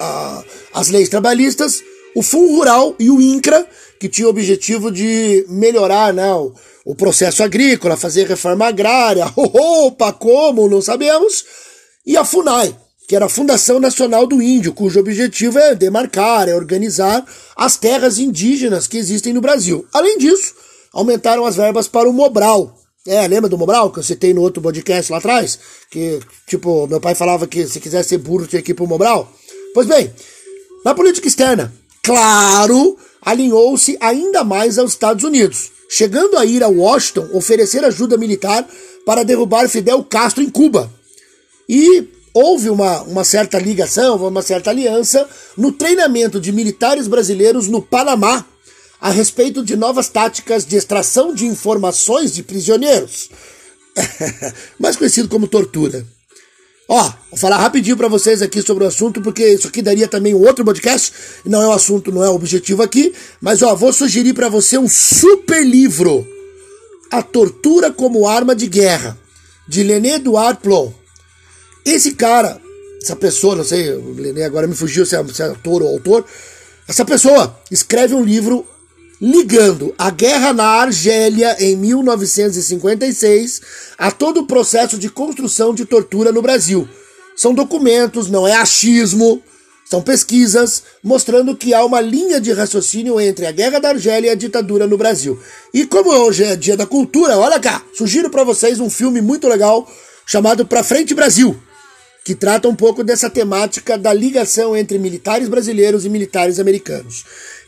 a, 0.00 0.44
as 0.72 0.88
leis 0.88 1.10
trabalhistas, 1.10 1.82
o 2.14 2.22
Fundo 2.22 2.54
Rural 2.54 2.96
e 2.98 3.10
o 3.10 3.20
INCRA, 3.20 3.68
que 4.00 4.08
tinha 4.08 4.28
o 4.28 4.30
objetivo 4.30 4.90
de 4.90 5.44
melhorar 5.50 6.14
né, 6.14 6.32
o, 6.32 6.54
o 6.86 6.94
processo 6.94 7.42
agrícola, 7.42 7.98
fazer 7.98 8.26
reforma 8.26 8.66
agrária. 8.66 9.30
Opa, 9.36 10.10
como? 10.10 10.70
Não 10.70 10.80
sabemos. 10.80 11.44
E 12.06 12.16
a 12.16 12.24
FUNAI, 12.24 12.74
que 13.08 13.16
era 13.16 13.24
a 13.24 13.28
Fundação 13.28 13.80
Nacional 13.80 14.26
do 14.26 14.42
Índio, 14.42 14.74
cujo 14.74 15.00
objetivo 15.00 15.58
é 15.58 15.74
demarcar, 15.74 16.46
é 16.46 16.54
organizar 16.54 17.24
as 17.56 17.74
terras 17.78 18.18
indígenas 18.18 18.86
que 18.86 18.98
existem 18.98 19.32
no 19.32 19.40
Brasil. 19.40 19.86
Além 19.94 20.18
disso, 20.18 20.54
aumentaram 20.92 21.46
as 21.46 21.56
verbas 21.56 21.88
para 21.88 22.06
o 22.06 22.12
Mobral. 22.12 22.78
É, 23.06 23.26
lembra 23.26 23.48
do 23.48 23.56
Mobral 23.56 23.90
que 23.90 23.98
eu 23.98 24.02
citei 24.02 24.34
no 24.34 24.42
outro 24.42 24.60
podcast 24.60 25.10
lá 25.10 25.16
atrás? 25.16 25.58
Que, 25.90 26.20
tipo, 26.46 26.86
meu 26.86 27.00
pai 27.00 27.14
falava 27.14 27.46
que 27.46 27.66
se 27.66 27.80
quiser 27.80 28.02
ser 28.04 28.18
burro 28.18 28.46
tinha 28.46 28.60
que 28.60 28.72
ir 28.72 28.74
pro 28.74 28.86
Mobral. 28.86 29.32
Pois 29.72 29.86
bem, 29.86 30.12
na 30.84 30.94
política 30.94 31.26
externa, 31.26 31.72
claro, 32.02 32.98
alinhou-se 33.22 33.96
ainda 34.02 34.44
mais 34.44 34.78
aos 34.78 34.90
Estados 34.90 35.24
Unidos, 35.24 35.70
chegando 35.88 36.36
a 36.36 36.44
ir 36.44 36.62
a 36.62 36.68
Washington 36.68 37.30
oferecer 37.32 37.82
ajuda 37.86 38.18
militar 38.18 38.68
para 39.06 39.24
derrubar 39.24 39.66
Fidel 39.66 40.04
Castro 40.04 40.42
em 40.42 40.50
Cuba. 40.50 40.92
E 41.66 42.17
houve 42.38 42.70
uma, 42.70 43.02
uma 43.02 43.24
certa 43.24 43.58
ligação, 43.58 44.16
uma 44.16 44.42
certa 44.42 44.70
aliança 44.70 45.28
no 45.56 45.72
treinamento 45.72 46.40
de 46.40 46.52
militares 46.52 47.08
brasileiros 47.08 47.66
no 47.66 47.82
Panamá 47.82 48.44
a 49.00 49.10
respeito 49.10 49.64
de 49.64 49.76
novas 49.76 50.08
táticas 50.08 50.64
de 50.64 50.76
extração 50.76 51.34
de 51.34 51.46
informações 51.46 52.32
de 52.32 52.42
prisioneiros, 52.42 53.30
mais 54.78 54.96
conhecido 54.96 55.28
como 55.28 55.48
tortura. 55.48 56.06
Ó, 56.88 57.02
vou 57.30 57.38
falar 57.38 57.58
rapidinho 57.58 57.96
para 57.96 58.08
vocês 58.08 58.40
aqui 58.40 58.62
sobre 58.62 58.84
o 58.84 58.86
assunto, 58.86 59.20
porque 59.20 59.46
isso 59.46 59.68
aqui 59.68 59.82
daria 59.82 60.08
também 60.08 60.34
um 60.34 60.40
outro 60.40 60.64
podcast. 60.64 61.12
Não 61.44 61.60
é 61.60 61.66
o 61.66 61.72
assunto, 61.72 62.10
não 62.10 62.24
é 62.24 62.30
o 62.30 62.34
objetivo 62.34 62.82
aqui. 62.82 63.12
Mas 63.42 63.60
ó, 63.62 63.74
vou 63.74 63.92
sugerir 63.92 64.32
para 64.32 64.48
você 64.48 64.78
um 64.78 64.88
super 64.88 65.62
livro. 65.66 66.26
A 67.10 67.22
Tortura 67.22 67.92
como 67.92 68.26
Arma 68.26 68.56
de 68.56 68.66
Guerra, 68.66 69.18
de 69.68 69.82
Lené 69.82 70.14
Eduard 70.14 70.60
Plon. 70.62 70.90
Esse 71.90 72.12
cara, 72.12 72.60
essa 73.02 73.16
pessoa, 73.16 73.56
não 73.56 73.64
sei, 73.64 73.88
agora 74.44 74.66
me 74.66 74.74
fugiu 74.74 75.06
se 75.06 75.16
é, 75.16 75.24
se 75.28 75.42
é 75.42 75.46
autor 75.46 75.82
ou 75.82 75.88
autor. 75.88 76.22
Essa 76.86 77.02
pessoa 77.02 77.58
escreve 77.70 78.14
um 78.14 78.22
livro 78.22 78.66
ligando 79.18 79.94
a 79.96 80.10
guerra 80.10 80.52
na 80.52 80.64
Argélia 80.64 81.56
em 81.58 81.76
1956 81.76 83.62
a 83.96 84.10
todo 84.10 84.40
o 84.40 84.46
processo 84.46 84.98
de 84.98 85.08
construção 85.08 85.72
de 85.74 85.86
tortura 85.86 86.30
no 86.30 86.42
Brasil. 86.42 86.86
São 87.34 87.54
documentos, 87.54 88.28
não 88.28 88.46
é 88.46 88.52
achismo, 88.52 89.42
são 89.88 90.02
pesquisas 90.02 90.82
mostrando 91.02 91.56
que 91.56 91.72
há 91.72 91.82
uma 91.82 92.02
linha 92.02 92.38
de 92.38 92.52
raciocínio 92.52 93.18
entre 93.18 93.46
a 93.46 93.50
guerra 93.50 93.78
da 93.78 93.88
Argélia 93.88 94.28
e 94.28 94.32
a 94.32 94.34
ditadura 94.34 94.86
no 94.86 94.98
Brasil. 94.98 95.40
E 95.72 95.86
como 95.86 96.10
hoje 96.10 96.44
é 96.44 96.54
dia 96.54 96.76
da 96.76 96.84
cultura, 96.84 97.38
olha 97.38 97.58
cá, 97.58 97.82
sugiro 97.94 98.28
para 98.28 98.44
vocês 98.44 98.78
um 98.78 98.90
filme 98.90 99.22
muito 99.22 99.48
legal 99.48 99.90
chamado 100.26 100.66
Pra 100.66 100.84
Frente 100.84 101.14
Brasil, 101.14 101.58
que 102.28 102.34
trata 102.34 102.68
um 102.68 102.74
pouco 102.74 103.02
dessa 103.02 103.30
temática 103.30 103.96
da 103.96 104.12
ligação 104.12 104.76
entre 104.76 104.98
militares 104.98 105.48
brasileiros 105.48 106.04
e 106.04 106.10
militares 106.10 106.60
americanos. 106.60 107.24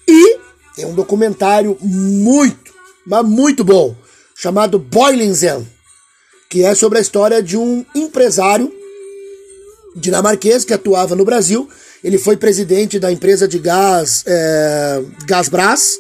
E 0.06 0.36
tem 0.76 0.84
um 0.84 0.94
documentário 0.94 1.78
muito, 1.80 2.70
mas 3.06 3.24
muito 3.24 3.64
bom, 3.64 3.96
chamado 4.36 4.78
Boiling 4.78 5.32
Zen, 5.32 5.66
que 6.50 6.62
é 6.62 6.74
sobre 6.74 6.98
a 6.98 7.00
história 7.00 7.42
de 7.42 7.56
um 7.56 7.86
empresário 7.94 8.70
dinamarquês 9.96 10.62
que 10.62 10.74
atuava 10.74 11.16
no 11.16 11.24
Brasil. 11.24 11.66
Ele 12.04 12.18
foi 12.18 12.36
presidente 12.36 12.98
da 12.98 13.10
empresa 13.10 13.48
de 13.48 13.58
gás 13.58 14.22
é, 14.26 15.02
Gasbras 15.24 15.98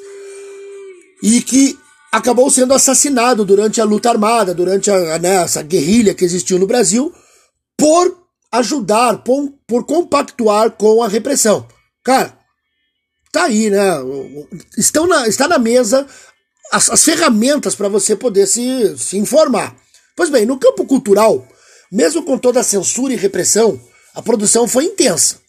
e 1.22 1.40
que 1.40 1.78
acabou 2.12 2.50
sendo 2.50 2.74
assassinado 2.74 3.42
durante 3.42 3.80
a 3.80 3.84
luta 3.84 4.10
armada, 4.10 4.52
durante 4.52 4.90
a, 4.90 5.18
né, 5.18 5.36
essa 5.44 5.62
guerrilha 5.62 6.12
que 6.12 6.26
existiu 6.26 6.58
no 6.58 6.66
Brasil, 6.66 7.10
por 7.74 8.20
ajudar, 8.52 9.18
por, 9.22 9.52
por 9.66 9.86
compactuar 9.86 10.72
com 10.72 11.02
a 11.02 11.08
repressão. 11.08 11.66
Cara, 12.04 12.36
tá 13.32 13.44
aí, 13.44 13.70
né? 13.70 13.78
Estão 14.76 15.06
na, 15.06 15.28
está 15.28 15.46
na 15.46 15.58
mesa 15.58 16.06
as, 16.72 16.90
as 16.90 17.04
ferramentas 17.04 17.74
para 17.74 17.88
você 17.88 18.16
poder 18.16 18.46
se, 18.46 18.96
se 18.98 19.16
informar. 19.16 19.76
Pois 20.16 20.30
bem, 20.30 20.46
no 20.46 20.58
campo 20.58 20.84
cultural, 20.84 21.46
mesmo 21.90 22.22
com 22.24 22.38
toda 22.38 22.60
a 22.60 22.64
censura 22.64 23.12
e 23.12 23.16
repressão, 23.16 23.80
a 24.14 24.22
produção 24.22 24.66
foi 24.66 24.84
intensa. 24.84 25.40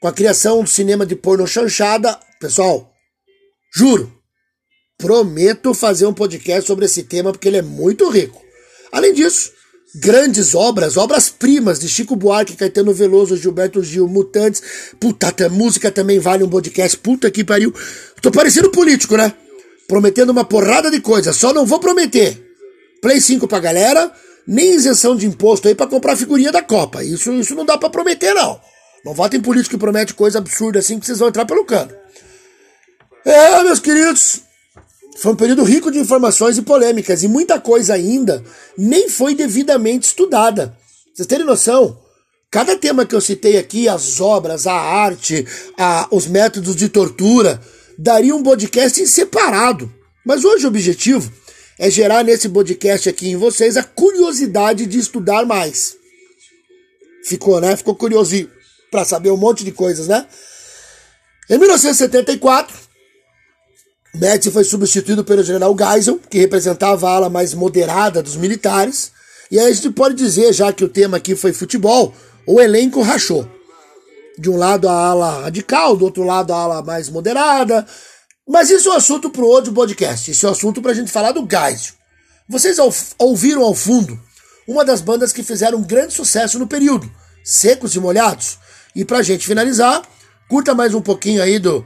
Com 0.00 0.08
a 0.08 0.12
criação 0.12 0.62
do 0.62 0.68
cinema 0.68 1.06
de 1.06 1.16
porno 1.16 1.46
chanchada, 1.46 2.18
pessoal, 2.38 2.92
juro, 3.74 4.12
prometo 4.98 5.74
fazer 5.74 6.06
um 6.06 6.14
podcast 6.14 6.66
sobre 6.66 6.84
esse 6.84 7.02
tema 7.02 7.32
porque 7.32 7.48
ele 7.48 7.58
é 7.58 7.62
muito 7.62 8.08
rico. 8.08 8.42
Além 8.92 9.12
disso, 9.12 9.52
grandes 9.96 10.54
obras, 10.54 10.96
obras-primas 10.96 11.78
de 11.78 11.88
Chico 11.88 12.16
Buarque, 12.16 12.56
Caetano 12.56 12.92
Veloso, 12.92 13.36
Gilberto 13.36 13.82
Gil, 13.82 14.06
Mutantes. 14.08 14.62
Puta, 15.00 15.34
a 15.44 15.48
música 15.48 15.90
também 15.90 16.18
vale 16.18 16.44
um 16.44 16.48
podcast. 16.48 16.96
Puta 16.98 17.30
que 17.30 17.44
pariu. 17.44 17.72
Tô 18.20 18.30
parecendo 18.30 18.70
político, 18.70 19.16
né? 19.16 19.32
Prometendo 19.88 20.30
uma 20.30 20.44
porrada 20.44 20.90
de 20.90 21.00
coisa. 21.00 21.32
Só 21.32 21.52
não 21.52 21.64
vou 21.64 21.78
prometer 21.78 22.46
Play 23.00 23.20
5 23.20 23.46
pra 23.46 23.60
galera, 23.60 24.10
nem 24.46 24.74
isenção 24.74 25.14
de 25.14 25.26
imposto 25.26 25.68
aí 25.68 25.74
pra 25.74 25.86
comprar 25.86 26.16
figurinha 26.16 26.50
da 26.50 26.62
Copa. 26.62 27.04
Isso, 27.04 27.32
isso 27.34 27.54
não 27.54 27.64
dá 27.64 27.78
pra 27.78 27.90
prometer, 27.90 28.34
não. 28.34 28.60
Não 29.04 29.14
votem 29.14 29.40
político 29.40 29.76
que 29.76 29.80
promete 29.80 30.14
coisa 30.14 30.38
absurda 30.38 30.80
assim 30.80 30.98
que 30.98 31.06
vocês 31.06 31.18
vão 31.18 31.28
entrar 31.28 31.44
pelo 31.44 31.64
cano. 31.64 31.92
É, 33.24 33.62
meus 33.62 33.80
queridos, 33.80 34.40
foi 35.18 35.32
um 35.32 35.36
período 35.36 35.64
rico 35.64 35.90
de 35.90 35.98
informações 35.98 36.58
e 36.58 36.62
polêmicas, 36.62 37.22
e 37.22 37.28
muita 37.28 37.60
coisa 37.60 37.94
ainda 37.94 38.44
nem 38.76 39.08
foi 39.08 39.34
devidamente 39.34 40.06
estudada. 40.06 40.76
Vocês 41.14 41.26
terem 41.26 41.46
noção? 41.46 41.98
Cada 42.50 42.76
tema 42.76 43.04
que 43.04 43.14
eu 43.14 43.20
citei 43.20 43.56
aqui, 43.56 43.88
as 43.88 44.20
obras, 44.20 44.66
a 44.66 44.74
arte, 44.74 45.46
a, 45.76 46.06
os 46.10 46.26
métodos 46.26 46.76
de 46.76 46.88
tortura, 46.88 47.60
daria 47.98 48.34
um 48.34 48.42
podcast 48.42 49.00
em 49.00 49.06
separado. 49.06 49.92
Mas 50.24 50.44
hoje 50.44 50.64
o 50.64 50.68
objetivo 50.68 51.32
é 51.78 51.90
gerar 51.90 52.22
nesse 52.22 52.48
podcast 52.48 53.08
aqui 53.08 53.28
em 53.28 53.36
vocês 53.36 53.76
a 53.76 53.82
curiosidade 53.82 54.86
de 54.86 54.98
estudar 54.98 55.44
mais. 55.44 55.96
Ficou, 57.24 57.60
né? 57.60 57.76
Ficou 57.76 57.94
curiosinho 57.94 58.50
para 58.90 59.04
saber 59.04 59.30
um 59.30 59.36
monte 59.36 59.64
de 59.64 59.72
coisas, 59.72 60.06
né? 60.06 60.26
Em 61.48 61.58
1974, 61.58 62.85
Médici 64.18 64.50
foi 64.50 64.64
substituído 64.64 65.24
pelo 65.24 65.42
general 65.42 65.76
Geisel, 65.76 66.18
que 66.30 66.38
representava 66.38 67.08
a 67.08 67.12
ala 67.12 67.28
mais 67.28 67.52
moderada 67.52 68.22
dos 68.22 68.36
militares. 68.36 69.12
E 69.50 69.58
aí 69.58 69.70
a 69.70 69.72
gente 69.72 69.90
pode 69.90 70.14
dizer, 70.14 70.52
já 70.52 70.72
que 70.72 70.84
o 70.84 70.88
tema 70.88 71.18
aqui 71.18 71.36
foi 71.36 71.52
futebol, 71.52 72.14
o 72.46 72.60
elenco 72.60 73.02
rachou. 73.02 73.48
De 74.38 74.50
um 74.50 74.56
lado 74.56 74.88
a 74.88 74.92
ala 74.92 75.42
radical, 75.42 75.96
do 75.96 76.04
outro 76.04 76.22
lado 76.22 76.52
a 76.52 76.56
ala 76.56 76.82
mais 76.82 77.08
moderada. 77.08 77.86
Mas 78.48 78.70
isso 78.70 78.88
é 78.88 78.92
um 78.92 78.96
assunto 78.96 79.30
para 79.30 79.44
outro 79.44 79.72
podcast. 79.72 80.30
Isso 80.30 80.46
é 80.46 80.48
um 80.48 80.52
assunto 80.52 80.80
para 80.80 80.92
a 80.92 80.94
gente 80.94 81.10
falar 81.10 81.32
do 81.32 81.40
Geisel. 81.40 81.94
Vocês 82.48 82.78
ouviram 83.18 83.62
ao 83.62 83.74
fundo 83.74 84.18
uma 84.66 84.84
das 84.84 85.00
bandas 85.00 85.32
que 85.32 85.42
fizeram 85.42 85.78
um 85.78 85.82
grande 85.82 86.14
sucesso 86.14 86.58
no 86.58 86.66
período, 86.66 87.10
Secos 87.44 87.94
e 87.94 88.00
Molhados. 88.00 88.58
E 88.94 89.04
para 89.04 89.18
a 89.18 89.22
gente 89.22 89.46
finalizar, 89.46 90.02
curta 90.48 90.74
mais 90.74 90.94
um 90.94 91.02
pouquinho 91.02 91.42
aí 91.42 91.58
do, 91.58 91.84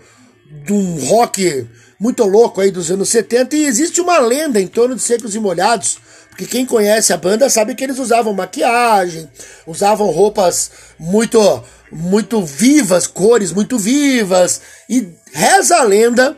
um 0.71 1.05
rock 1.07 1.67
muito 2.01 2.25
louco 2.25 2.63
aí 2.63 2.71
dos 2.71 2.91
anos 2.91 3.11
70 3.11 3.55
e 3.57 3.67
existe 3.67 4.01
uma 4.01 4.19
lenda 4.19 4.59
em 4.59 4.67
torno 4.67 4.97
de 4.97 5.03
Secos 5.03 5.35
e 5.35 5.39
Molhados, 5.39 5.99
porque 6.31 6.47
quem 6.47 6.65
conhece 6.65 7.13
a 7.13 7.19
banda 7.19 7.51
sabe 7.51 7.75
que 7.75 7.85
eles 7.85 7.99
usavam 7.99 8.33
maquiagem, 8.33 9.31
usavam 9.67 10.09
roupas 10.09 10.71
muito 10.99 11.39
muito 11.93 12.41
vivas, 12.43 13.07
cores 13.07 13.53
muito 13.53 13.77
vivas, 13.77 14.61
e 14.89 15.09
reza 15.33 15.77
a 15.77 15.83
lenda 15.83 16.37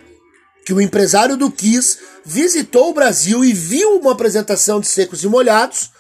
que 0.65 0.73
o 0.73 0.81
empresário 0.81 1.37
do 1.37 1.51
Kiss 1.51 1.99
visitou 2.25 2.91
o 2.91 2.95
Brasil 2.95 3.45
e 3.45 3.53
viu 3.53 3.99
uma 3.99 4.13
apresentação 4.13 4.81
de 4.81 4.87
Secos 4.87 5.23
e 5.23 5.29
Molhados, 5.29 5.91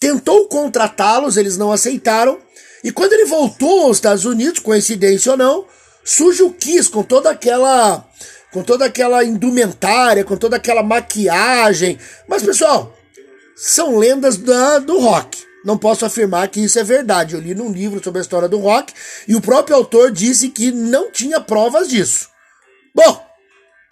tentou 0.00 0.48
contratá-los, 0.48 1.36
eles 1.36 1.58
não 1.58 1.70
aceitaram. 1.70 2.38
E 2.82 2.90
quando 2.90 3.12
ele 3.12 3.26
voltou 3.26 3.82
aos 3.86 3.98
Estados 3.98 4.24
Unidos, 4.24 4.60
coincidência 4.60 5.32
ou 5.32 5.38
não, 5.38 5.66
surge 6.04 6.42
o 6.42 6.52
Kiss 6.52 6.88
com 6.88 7.02
toda 7.02 7.30
aquela 7.30 8.04
com 8.52 8.62
toda 8.62 8.84
aquela 8.84 9.24
indumentária, 9.24 10.24
com 10.24 10.36
toda 10.36 10.56
aquela 10.56 10.82
maquiagem. 10.82 11.98
Mas 12.28 12.42
pessoal, 12.42 12.96
são 13.56 13.96
lendas 13.96 14.36
da, 14.36 14.78
do 14.78 15.00
rock. 15.00 15.42
Não 15.64 15.78
posso 15.78 16.04
afirmar 16.04 16.48
que 16.48 16.60
isso 16.60 16.78
é 16.78 16.84
verdade. 16.84 17.34
Eu 17.34 17.40
li 17.40 17.54
num 17.54 17.72
livro 17.72 18.02
sobre 18.02 18.18
a 18.18 18.22
história 18.22 18.48
do 18.48 18.58
rock 18.58 18.92
e 19.26 19.34
o 19.34 19.40
próprio 19.40 19.76
autor 19.76 20.10
disse 20.10 20.48
que 20.48 20.70
não 20.70 21.10
tinha 21.10 21.40
provas 21.40 21.88
disso. 21.88 22.28
Bom, 22.94 23.24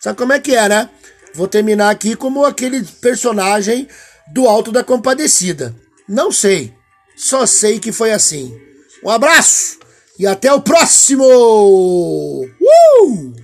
sabe 0.00 0.18
como 0.18 0.32
é 0.32 0.40
que 0.40 0.54
é, 0.54 0.68
né? 0.68 0.90
Vou 1.32 1.48
terminar 1.48 1.90
aqui 1.90 2.16
como 2.16 2.44
aquele 2.44 2.84
personagem 3.00 3.88
do 4.32 4.46
Alto 4.46 4.72
da 4.72 4.84
Compadecida. 4.84 5.74
Não 6.08 6.32
sei, 6.32 6.74
só 7.16 7.46
sei 7.46 7.78
que 7.78 7.92
foi 7.92 8.12
assim. 8.12 8.52
Um 9.04 9.08
abraço 9.08 9.78
e 10.18 10.26
até 10.26 10.52
o 10.52 10.60
próximo! 10.60 11.24
Uh! 12.44 13.39